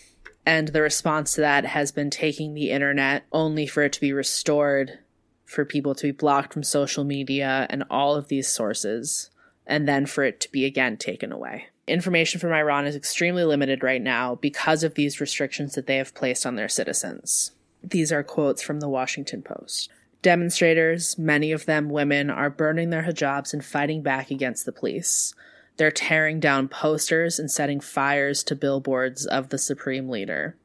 And 0.46 0.70
the 0.70 0.82
response 0.82 1.34
to 1.34 1.42
that 1.42 1.66
has 1.66 1.92
been 1.92 2.10
taking 2.10 2.54
the 2.54 2.72
internet 2.72 3.26
only 3.34 3.68
for 3.68 3.84
it 3.84 3.92
to 3.94 4.02
be 4.02 4.14
restored, 4.14 5.00
for 5.44 5.66
people 5.66 5.94
to 5.96 6.08
be 6.08 6.12
blocked 6.12 6.54
from 6.54 6.64
social 6.64 7.04
media 7.04 7.68
and 7.70 7.84
all 7.90 8.16
of 8.16 8.30
these 8.30 8.48
sources, 8.48 9.30
and 9.68 9.88
then 9.88 10.06
for 10.06 10.24
it 10.24 10.40
to 10.40 10.52
be 10.52 10.64
again 10.64 10.96
taken 10.96 11.34
away. 11.34 11.66
Information 11.86 12.40
from 12.40 12.54
Iran 12.54 12.86
is 12.86 12.96
extremely 12.96 13.44
limited 13.44 13.84
right 13.84 14.02
now 14.02 14.36
because 14.36 14.84
of 14.84 14.96
these 14.96 15.20
restrictions 15.20 15.76
that 15.76 15.86
they 15.86 15.98
have 15.98 16.16
placed 16.16 16.46
on 16.46 16.56
their 16.56 16.70
citizens. 16.70 17.52
These 17.84 18.14
are 18.14 18.24
quotes 18.24 18.62
from 18.62 18.80
the 18.80 18.88
Washington 18.88 19.42
Post. 19.42 19.90
Demonstrators, 20.24 21.18
many 21.18 21.52
of 21.52 21.66
them 21.66 21.90
women, 21.90 22.30
are 22.30 22.50
burning 22.50 22.92
their 22.92 23.04
hijabs 23.04 23.54
and 23.54 23.64
fighting 23.64 24.02
back 24.02 24.32
against 24.32 24.66
the 24.66 24.72
police. 24.72 25.36
They're 25.76 25.92
tearing 25.92 26.40
down 26.40 26.70
posters 26.70 27.40
and 27.40 27.52
setting 27.52 27.82
fires 27.82 28.42
to 28.46 28.56
billboards 28.56 29.26
of 29.26 29.50
the 29.50 29.58
supreme 29.58 30.08
leader. 30.08 30.56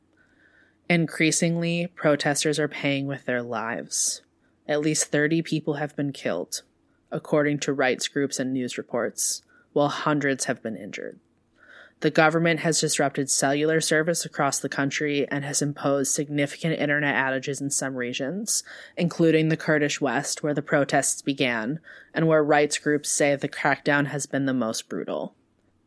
Increasingly, 0.88 1.88
protesters 1.88 2.60
are 2.60 2.68
paying 2.68 3.08
with 3.08 3.24
their 3.24 3.42
lives. 3.42 4.22
At 4.68 4.80
least 4.80 5.06
30 5.06 5.42
people 5.42 5.74
have 5.74 5.96
been 5.96 6.12
killed, 6.12 6.62
according 7.10 7.58
to 7.60 7.72
rights 7.72 8.06
groups 8.06 8.38
and 8.38 8.52
news 8.52 8.78
reports, 8.78 9.42
while 9.72 9.88
hundreds 9.88 10.44
have 10.44 10.62
been 10.62 10.76
injured. 10.76 11.18
The 12.00 12.10
government 12.10 12.60
has 12.60 12.80
disrupted 12.80 13.28
cellular 13.28 13.80
service 13.80 14.24
across 14.24 14.60
the 14.60 14.68
country 14.68 15.26
and 15.28 15.44
has 15.44 15.60
imposed 15.60 16.12
significant 16.12 16.78
internet 16.78 17.16
outages 17.16 17.60
in 17.60 17.70
some 17.70 17.96
regions, 17.96 18.62
including 18.96 19.48
the 19.48 19.56
Kurdish 19.56 20.00
West, 20.00 20.42
where 20.42 20.54
the 20.54 20.62
protests 20.62 21.22
began, 21.22 21.80
and 22.14 22.28
where 22.28 22.44
rights 22.44 22.78
groups 22.78 23.10
say 23.10 23.34
the 23.34 23.48
crackdown 23.48 24.06
has 24.06 24.26
been 24.26 24.46
the 24.46 24.54
most 24.54 24.88
brutal. 24.88 25.34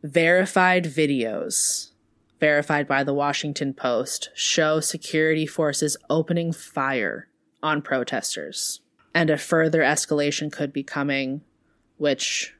Verified 0.04 0.84
videos, 0.84 1.91
verified 2.41 2.89
by 2.89 3.06
the 3.06 3.13
Washington 3.13 3.74
Post, 3.74 4.32
show 4.34 4.82
security 4.82 5.45
forces 5.45 5.95
opening 6.10 6.52
fire 6.52 7.30
on 7.63 7.82
protesters. 7.82 8.82
And 9.13 9.30
a 9.30 9.38
further 9.38 9.82
escalation 9.82 10.52
could 10.52 10.74
be 10.74 10.84
coming, 10.84 11.41
which 11.97 12.54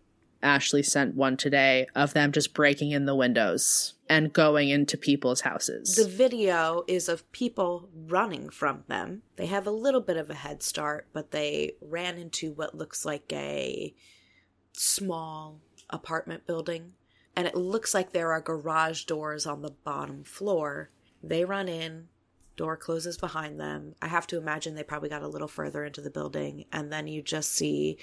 Ashley 0.44 0.84
sent 0.84 1.16
one 1.16 1.38
today 1.38 1.88
of 1.96 2.14
them 2.14 2.32
just 2.32 2.54
breaking 2.54 2.92
in 2.92 3.06
the 3.06 3.16
windows 3.16 3.94
and 4.10 4.34
going 4.34 4.70
into 4.70 4.98
people's 4.98 5.42
houses. 5.42 5.96
The 5.96 6.08
video 6.08 6.84
is 6.88 7.08
of 7.08 7.30
people 7.32 7.90
running 7.94 8.50
from 8.50 8.84
them. 8.88 9.22
They 9.36 9.46
have 9.46 9.68
a 9.68 9.72
little 9.72 10.02
bit 10.02 10.18
of 10.18 10.30
a 10.30 10.36
head 10.36 10.64
start, 10.64 11.08
but 11.14 11.32
they 11.32 11.74
ran 11.82 12.18
into 12.18 12.52
what 12.52 12.76
looks 12.78 13.06
like 13.06 13.32
a 13.32 13.94
small 14.74 15.60
apartment 15.90 16.46
building. 16.46 16.94
And 17.36 17.48
it 17.48 17.56
looks 17.56 17.94
like 17.94 18.12
there 18.12 18.32
are 18.32 18.42
garage 18.42 19.06
doors 19.06 19.46
on 19.46 19.62
the 19.62 19.72
bottom 19.84 20.24
floor. 20.24 20.90
They 21.24 21.46
run 21.46 21.70
in, 21.70 22.10
door 22.58 22.76
closes 22.76 23.18
behind 23.18 23.60
them. 23.60 23.96
I 24.02 24.08
have 24.08 24.28
to 24.28 24.38
imagine 24.38 24.76
they 24.76 24.84
probably 24.84 25.10
got 25.10 25.24
a 25.24 25.28
little 25.28 25.48
further 25.48 25.86
into 25.86 26.02
the 26.02 26.10
building. 26.10 26.66
And 26.72 26.92
then 26.92 27.08
you 27.08 27.22
just 27.22 27.54
see 27.54 27.98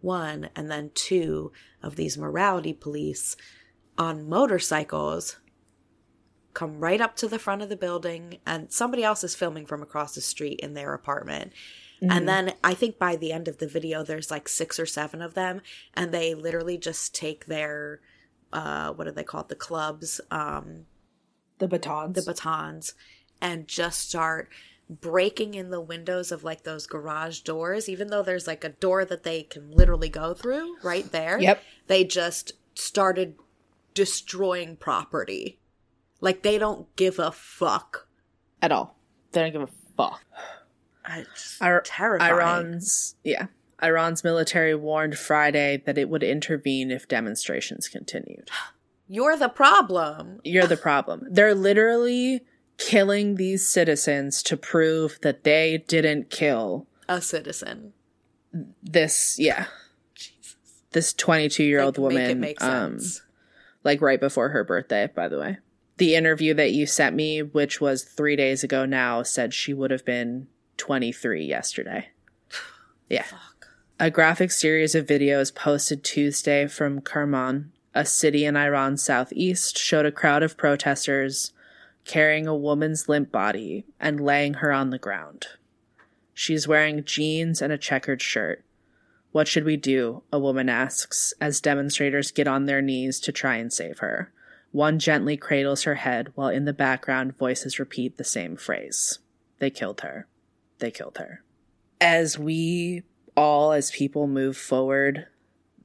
one 0.00 0.50
and 0.54 0.70
then 0.70 0.90
two 0.94 1.52
of 1.82 1.96
these 1.96 2.18
morality 2.18 2.72
police 2.72 3.36
on 3.96 4.28
motorcycles 4.28 5.36
come 6.52 6.78
right 6.78 7.00
up 7.00 7.16
to 7.16 7.28
the 7.28 7.38
front 7.38 7.62
of 7.62 7.68
the 7.68 7.76
building 7.76 8.38
and 8.46 8.72
somebody 8.72 9.02
else 9.02 9.24
is 9.24 9.34
filming 9.34 9.66
from 9.66 9.82
across 9.82 10.14
the 10.14 10.20
street 10.20 10.60
in 10.60 10.74
their 10.74 10.94
apartment. 10.94 11.52
And 12.02 12.28
then 12.28 12.52
I 12.62 12.74
think 12.74 12.98
by 12.98 13.16
the 13.16 13.32
end 13.32 13.48
of 13.48 13.58
the 13.58 13.66
video 13.66 14.02
there's 14.02 14.30
like 14.30 14.46
six 14.46 14.78
or 14.78 14.84
seven 14.84 15.22
of 15.22 15.34
them 15.34 15.62
and 15.94 16.12
they 16.12 16.34
literally 16.34 16.76
just 16.76 17.14
take 17.14 17.46
their 17.46 18.00
uh 18.52 18.92
what 18.92 19.04
do 19.04 19.10
they 19.10 19.24
call 19.24 19.40
it 19.40 19.48
the 19.48 19.54
clubs 19.54 20.20
um 20.30 20.84
the 21.58 21.66
batons. 21.66 22.14
the 22.14 22.22
batons 22.30 22.94
and 23.40 23.66
just 23.66 24.10
start 24.10 24.50
breaking 24.90 25.54
in 25.54 25.70
the 25.70 25.80
windows 25.80 26.30
of 26.30 26.44
like 26.44 26.64
those 26.64 26.86
garage 26.86 27.40
doors 27.40 27.88
even 27.88 28.08
though 28.08 28.22
there's 28.22 28.46
like 28.46 28.64
a 28.64 28.68
door 28.68 29.04
that 29.04 29.22
they 29.22 29.42
can 29.42 29.70
literally 29.70 30.10
go 30.10 30.34
through 30.34 30.76
right 30.82 31.10
there 31.10 31.38
Yep. 31.40 31.62
they 31.86 32.04
just 32.04 32.52
started 32.74 33.34
destroying 33.94 34.76
property. 34.76 35.58
Like 36.20 36.42
they 36.42 36.58
don't 36.58 36.94
give 36.96 37.18
a 37.18 37.30
fuck. 37.30 38.08
At 38.60 38.72
all. 38.72 38.96
They 39.32 39.40
don't 39.42 39.52
give 39.52 39.62
a 39.62 39.68
fuck. 39.96 40.20
It's 41.08 41.60
Ir- 41.62 41.82
terrifying. 41.84 42.32
Iran's 42.32 43.14
yeah. 43.24 43.46
Iran's 43.82 44.24
military 44.24 44.74
warned 44.74 45.16
Friday 45.18 45.82
that 45.86 45.98
it 45.98 46.08
would 46.08 46.22
intervene 46.22 46.90
if 46.90 47.06
demonstrations 47.06 47.88
continued. 47.88 48.50
You're 49.08 49.36
the 49.36 49.48
problem. 49.50 50.40
You're 50.44 50.66
the 50.66 50.76
problem. 50.78 51.26
They're 51.30 51.54
literally 51.54 52.40
killing 52.78 53.36
these 53.36 53.68
citizens 53.68 54.42
to 54.44 54.56
prove 54.56 55.18
that 55.22 55.44
they 55.44 55.84
didn't 55.88 56.30
kill 56.30 56.86
A 57.08 57.20
citizen. 57.20 57.92
this 58.82 59.36
yeah, 59.38 59.66
Jesus. 60.14 60.56
this 60.92 61.12
22-year-old 61.14 61.98
Like, 61.98 62.02
woman 62.02 62.40
Make 62.40 62.56
it 62.56 62.62
make 62.62 62.62
um 62.62 62.98
like 63.82 64.00
right 64.00 64.20
before 64.20 64.48
her 64.50 64.64
birthday, 64.64 65.08
by 65.14 65.28
the 65.28 65.38
way. 65.38 65.58
The 65.98 66.14
interview 66.16 66.54
that 66.54 66.72
you 66.72 66.86
sent 66.86 67.14
me, 67.14 67.42
which 67.42 67.80
was 67.80 68.02
3 68.02 68.34
days 68.34 68.64
ago 68.64 68.84
now, 68.84 69.22
said 69.22 69.54
she 69.54 69.72
would 69.72 69.90
have 69.92 70.04
been 70.04 70.48
23 70.76 71.44
yesterday. 71.44 72.08
Yeah. 73.08 73.22
Fuck. 73.24 73.68
A 74.00 74.10
graphic 74.10 74.50
series 74.50 74.94
of 74.94 75.06
videos 75.06 75.54
posted 75.54 76.02
Tuesday 76.02 76.66
from 76.66 77.00
Kerman, 77.02 77.70
a 77.94 78.04
city 78.04 78.44
in 78.46 78.56
Iran's 78.56 79.04
southeast, 79.04 79.78
showed 79.78 80.06
a 80.06 80.10
crowd 80.10 80.42
of 80.42 80.56
protesters 80.56 81.52
carrying 82.04 82.46
a 82.46 82.56
woman's 82.56 83.08
limp 83.08 83.32
body 83.32 83.86
and 83.98 84.20
laying 84.20 84.54
her 84.54 84.72
on 84.72 84.90
the 84.90 84.98
ground. 84.98 85.46
She's 86.32 86.68
wearing 86.68 87.04
jeans 87.04 87.62
and 87.62 87.72
a 87.72 87.78
checkered 87.78 88.20
shirt. 88.20 88.64
What 89.32 89.48
should 89.48 89.64
we 89.64 89.76
do? 89.76 90.22
A 90.32 90.38
woman 90.38 90.68
asks 90.68 91.34
as 91.40 91.60
demonstrators 91.60 92.30
get 92.30 92.46
on 92.46 92.66
their 92.66 92.82
knees 92.82 93.18
to 93.20 93.32
try 93.32 93.56
and 93.56 93.72
save 93.72 93.98
her. 93.98 94.32
One 94.70 94.98
gently 94.98 95.36
cradles 95.36 95.84
her 95.84 95.96
head 95.96 96.32
while 96.34 96.48
in 96.48 96.64
the 96.64 96.72
background 96.72 97.36
voices 97.36 97.78
repeat 97.78 98.16
the 98.16 98.24
same 98.24 98.56
phrase. 98.56 99.20
They 99.58 99.70
killed 99.70 100.00
her. 100.00 100.26
They 100.80 100.90
killed 100.90 101.18
her. 101.18 101.42
As 102.00 102.38
we 102.38 103.04
all, 103.36 103.72
as 103.72 103.90
people, 103.90 104.26
move 104.26 104.56
forward, 104.56 105.26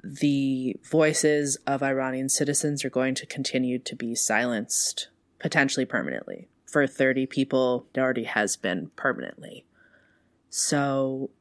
the 0.03 0.75
voices 0.84 1.58
of 1.67 1.84
Iranian 1.84 2.29
citizens 2.29 2.84
are 2.84 2.89
going 2.89 3.15
to 3.15 3.25
continue 3.25 3.79
to 3.79 3.95
be 3.95 4.15
silenced, 4.15 5.10
potentially 5.39 5.86
permanently. 5.86 6.47
For 6.65 6.86
30 6.86 7.25
people, 7.25 7.88
it 7.93 7.99
already 7.99 8.25
has 8.25 8.56
been 8.56 8.91
permanently. 8.95 9.65
So 10.49 11.32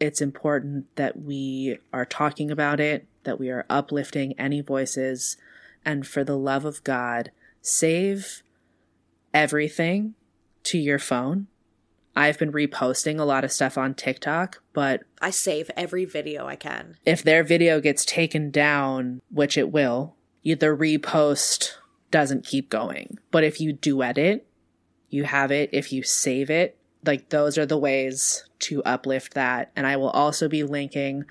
it's 0.00 0.20
important 0.20 0.94
that 0.96 1.20
we 1.20 1.78
are 1.92 2.04
talking 2.04 2.50
about 2.50 2.80
it, 2.80 3.06
that 3.24 3.40
we 3.40 3.50
are 3.50 3.66
uplifting 3.68 4.38
any 4.38 4.60
voices, 4.60 5.36
and 5.84 6.06
for 6.06 6.22
the 6.24 6.36
love 6.36 6.64
of 6.64 6.84
God, 6.84 7.30
save 7.60 8.42
everything 9.34 10.14
to 10.64 10.78
your 10.78 10.98
phone. 10.98 11.48
I've 12.14 12.38
been 12.38 12.52
reposting 12.52 13.20
a 13.20 13.24
lot 13.24 13.44
of 13.44 13.52
stuff 13.52 13.78
on 13.78 13.94
TikTok, 13.94 14.60
but 14.72 15.04
I 15.20 15.30
save 15.30 15.70
every 15.76 16.04
video 16.04 16.46
I 16.46 16.56
can. 16.56 16.96
if 17.04 17.22
their 17.22 17.44
video 17.44 17.80
gets 17.80 18.04
taken 18.04 18.50
down, 18.50 19.20
which 19.30 19.56
it 19.56 19.70
will, 19.70 20.16
you, 20.42 20.56
the 20.56 20.66
repost 20.66 21.74
doesn't 22.10 22.46
keep 22.46 22.70
going. 22.70 23.18
But 23.30 23.44
if 23.44 23.60
you 23.60 23.72
duet 23.72 24.18
it, 24.18 24.46
you 25.10 25.24
have 25.24 25.50
it. 25.50 25.70
If 25.72 25.92
you 25.92 26.02
save 26.02 26.50
it, 26.50 26.76
like 27.04 27.28
those 27.28 27.56
are 27.56 27.66
the 27.66 27.78
ways 27.78 28.44
to 28.60 28.82
uplift 28.84 29.34
that. 29.34 29.70
And 29.76 29.86
I 29.86 29.96
will 29.96 30.10
also 30.10 30.48
be 30.48 30.64
linking 30.64 31.24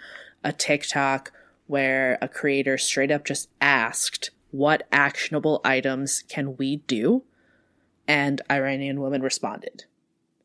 a 0.44 0.52
TikTok 0.54 1.32
where 1.68 2.18
a 2.22 2.28
creator 2.28 2.78
straight 2.78 3.12
up 3.12 3.26
just 3.26 3.50
asked, 3.60 4.32
What 4.52 4.88
actionable 4.92 5.62
items 5.64 6.24
can 6.30 6.58
we 6.58 6.78
do? 6.78 7.24
And 8.08 8.42
Iranian 8.50 9.02
woman 9.02 9.22
responded 9.22 9.84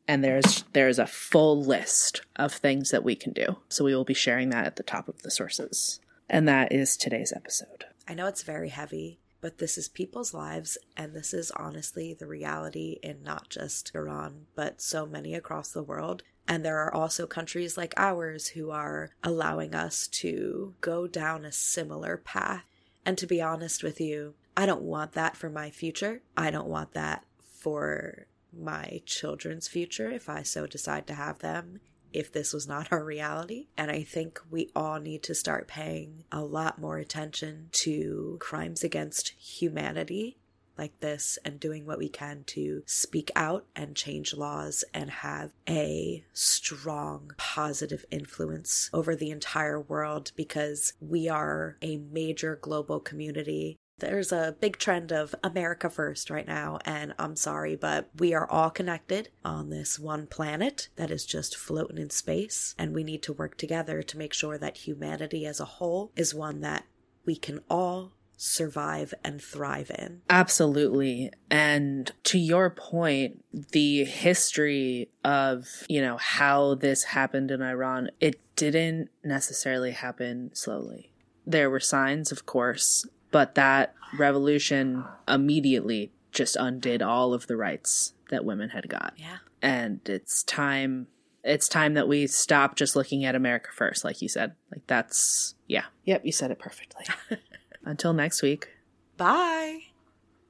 and 0.07 0.23
there's 0.23 0.63
there's 0.73 0.99
a 0.99 1.07
full 1.07 1.63
list 1.63 2.21
of 2.35 2.53
things 2.53 2.91
that 2.91 3.03
we 3.03 3.15
can 3.15 3.33
do. 3.33 3.57
So 3.69 3.85
we 3.85 3.95
will 3.95 4.03
be 4.03 4.13
sharing 4.13 4.49
that 4.49 4.65
at 4.65 4.75
the 4.75 4.83
top 4.83 5.07
of 5.07 5.21
the 5.21 5.31
sources. 5.31 5.99
And 6.29 6.47
that 6.47 6.71
is 6.71 6.97
today's 6.97 7.33
episode. 7.35 7.85
I 8.07 8.13
know 8.13 8.27
it's 8.27 8.43
very 8.43 8.69
heavy, 8.69 9.19
but 9.43 9.57
this 9.57 9.77
is 9.77 9.89
people's 9.89 10.33
lives, 10.33 10.77
and 10.95 11.13
this 11.13 11.33
is 11.33 11.51
honestly 11.51 12.13
the 12.13 12.25
reality 12.25 12.97
in 13.03 13.21
not 13.23 13.49
just 13.49 13.91
Iran, 13.93 14.45
but 14.55 14.81
so 14.81 15.05
many 15.05 15.35
across 15.35 15.69
the 15.69 15.83
world. 15.83 16.23
And 16.47 16.63
there 16.63 16.79
are 16.79 16.93
also 16.93 17.27
countries 17.27 17.75
like 17.75 17.93
ours 17.97 18.47
who 18.47 18.71
are 18.71 19.09
allowing 19.21 19.75
us 19.75 20.07
to 20.07 20.75
go 20.79 21.07
down 21.07 21.43
a 21.43 21.51
similar 21.51 22.15
path. 22.15 22.63
And 23.05 23.17
to 23.17 23.27
be 23.27 23.41
honest 23.41 23.83
with 23.83 23.99
you, 23.99 24.35
I 24.55 24.65
don't 24.65 24.81
want 24.81 25.11
that 25.11 25.35
for 25.35 25.49
my 25.49 25.69
future. 25.69 26.21
I 26.37 26.49
don't 26.49 26.69
want 26.69 26.93
that 26.93 27.25
for 27.41 28.27
my 28.57 29.01
children's 29.05 29.67
future 29.67 30.09
if 30.09 30.29
I 30.29 30.43
so 30.43 30.67
decide 30.67 31.05
to 31.07 31.15
have 31.15 31.39
them 31.39 31.81
if 32.13 32.31
this 32.31 32.53
was 32.53 32.67
not 32.67 32.91
our 32.91 33.03
reality. 33.03 33.67
And 33.77 33.91
I 33.91 34.03
think 34.03 34.39
we 34.49 34.69
all 34.75 34.99
need 34.99 35.23
to 35.23 35.35
start 35.35 35.67
paying 35.67 36.23
a 36.31 36.41
lot 36.41 36.79
more 36.79 36.97
attention 36.97 37.69
to 37.73 38.37
crimes 38.39 38.83
against 38.83 39.29
humanity 39.29 40.37
like 40.77 40.99
this 40.99 41.37
and 41.45 41.59
doing 41.59 41.85
what 41.85 41.99
we 41.99 42.09
can 42.09 42.43
to 42.45 42.83
speak 42.85 43.31
out 43.35 43.65
and 43.75 43.95
change 43.95 44.33
laws 44.33 44.83
and 44.93 45.09
have 45.09 45.51
a 45.69 46.23
strong 46.33 47.31
positive 47.37 48.05
influence 48.11 48.89
over 48.93 49.15
the 49.15 49.29
entire 49.29 49.79
world 49.79 50.31
because 50.35 50.93
we 50.99 51.29
are 51.29 51.77
a 51.81 51.97
major 51.97 52.57
global 52.61 52.99
community 52.99 53.77
there's 54.03 54.31
a 54.31 54.55
big 54.59 54.77
trend 54.77 55.11
of 55.11 55.33
America 55.43 55.89
first 55.89 56.29
right 56.29 56.47
now, 56.47 56.79
and 56.85 57.13
I'm 57.17 57.35
sorry, 57.35 57.75
but 57.75 58.09
we 58.17 58.33
are 58.33 58.49
all 58.49 58.69
connected 58.69 59.29
on 59.43 59.69
this 59.69 59.97
one 59.97 60.27
planet 60.27 60.89
that 60.95 61.11
is 61.11 61.25
just 61.25 61.55
floating 61.55 61.97
in 61.97 62.09
space, 62.09 62.75
and 62.77 62.93
we 62.93 63.03
need 63.03 63.23
to 63.23 63.33
work 63.33 63.57
together 63.57 64.03
to 64.03 64.17
make 64.17 64.33
sure 64.33 64.57
that 64.57 64.77
humanity 64.77 65.45
as 65.45 65.59
a 65.59 65.65
whole 65.65 66.11
is 66.15 66.35
one 66.35 66.61
that 66.61 66.85
we 67.25 67.35
can 67.35 67.61
all 67.69 68.11
survive 68.35 69.13
and 69.23 69.41
thrive 69.41 69.89
in. 69.97 70.21
Absolutely. 70.29 71.31
And 71.49 72.11
to 72.23 72.37
your 72.37 72.69
point, 72.69 73.43
the 73.53 74.03
history 74.03 75.09
of, 75.23 75.67
you 75.87 76.01
know, 76.01 76.17
how 76.17 76.75
this 76.75 77.03
happened 77.03 77.51
in 77.51 77.61
Iran, 77.61 78.09
it 78.19 78.41
didn't 78.55 79.09
necessarily 79.23 79.91
happen 79.91 80.51
slowly. 80.53 81.13
There 81.45 81.69
were 81.69 81.79
signs, 81.79 82.31
of 82.31 82.45
course, 82.45 83.05
but 83.33 83.55
that 83.55 83.95
revolution 84.17 85.03
immediately 85.27 86.13
just 86.31 86.55
undid 86.55 87.01
all 87.01 87.33
of 87.33 87.47
the 87.47 87.57
rights 87.57 88.13
that 88.29 88.45
women 88.45 88.69
had 88.69 88.87
got. 88.87 89.13
Yeah. 89.17 89.37
And 89.61 89.99
it's 90.07 90.43
time 90.43 91.07
it's 91.43 91.67
time 91.67 91.95
that 91.95 92.07
we 92.07 92.25
stop 92.27 92.77
just 92.77 92.95
looking 92.95 93.25
at 93.25 93.35
America 93.35 93.69
first, 93.75 94.05
like 94.05 94.21
you 94.21 94.29
said. 94.29 94.53
Like 94.71 94.87
that's 94.87 95.55
yeah. 95.67 95.85
Yep, 96.05 96.25
you 96.25 96.31
said 96.31 96.51
it 96.51 96.59
perfectly. 96.59 97.05
Until 97.83 98.13
next 98.13 98.41
week. 98.41 98.69
Bye. 99.17 99.79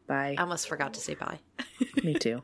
Bye. 0.05 0.35
I 0.37 0.41
almost 0.41 0.67
forgot 0.67 0.93
to 0.93 0.99
say 0.99 1.15
bye. 1.15 1.39
Me 2.03 2.13
too. 2.13 2.43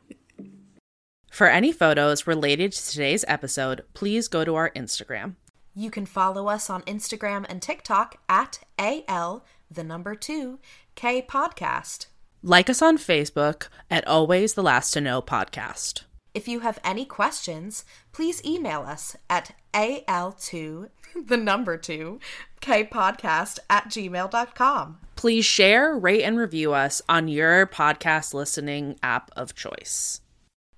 For 1.30 1.46
any 1.46 1.70
photos 1.70 2.26
related 2.26 2.72
to 2.72 2.90
today's 2.90 3.24
episode, 3.28 3.84
please 3.94 4.26
go 4.26 4.44
to 4.44 4.56
our 4.56 4.70
Instagram. 4.70 5.36
You 5.74 5.90
can 5.90 6.04
follow 6.06 6.48
us 6.48 6.68
on 6.68 6.82
Instagram 6.82 7.46
and 7.48 7.62
TikTok 7.62 8.16
at 8.28 8.58
AL 8.78 9.44
the 9.70 9.84
number 9.84 10.14
2 10.14 10.58
K 10.94 11.22
podcast. 11.22 12.06
Like 12.42 12.70
us 12.70 12.82
on 12.82 12.98
Facebook 12.98 13.68
at 13.90 14.06
Always 14.06 14.54
the 14.54 14.62
Last 14.62 14.92
to 14.92 15.00
Know 15.00 15.20
podcast. 15.22 16.04
If 16.32 16.48
you 16.48 16.60
have 16.60 16.78
any 16.84 17.04
questions, 17.04 17.84
please 18.12 18.44
email 18.44 18.82
us 18.82 19.16
at 19.28 19.54
al2 19.74 20.88
the 21.26 21.36
number 21.36 21.76
2 21.76 22.20
K 22.60 22.84
podcast 22.84 23.58
at 23.68 23.88
gmail.com. 23.88 24.98
Please 25.16 25.44
share, 25.44 25.96
rate, 25.96 26.22
and 26.22 26.38
review 26.38 26.72
us 26.72 27.02
on 27.08 27.28
your 27.28 27.66
podcast 27.66 28.32
listening 28.32 28.96
app 29.02 29.30
of 29.36 29.54
choice. 29.54 30.20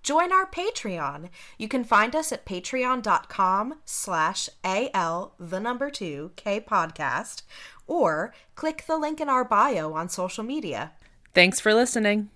Join 0.03 0.33
our 0.33 0.51
Patreon. 0.51 1.29
You 1.59 1.69
can 1.69 1.85
find 1.85 2.17
us 2.17 2.33
at 2.33 2.45
patreon.com 2.45 3.75
slash 3.85 4.49
al 4.65 5.35
the 5.39 5.61
number 5.61 5.91
2 5.91 6.33
K 6.35 6.61
podcast 6.61 7.43
or 7.87 8.33
click 8.55 8.85
the 8.87 8.97
link 8.97 9.21
in 9.21 9.29
our 9.29 9.45
bio 9.45 9.93
on 9.95 10.09
social 10.09 10.45
media. 10.45 10.93
Thanks 11.35 11.61
for 11.61 11.75
listening. 11.75 12.31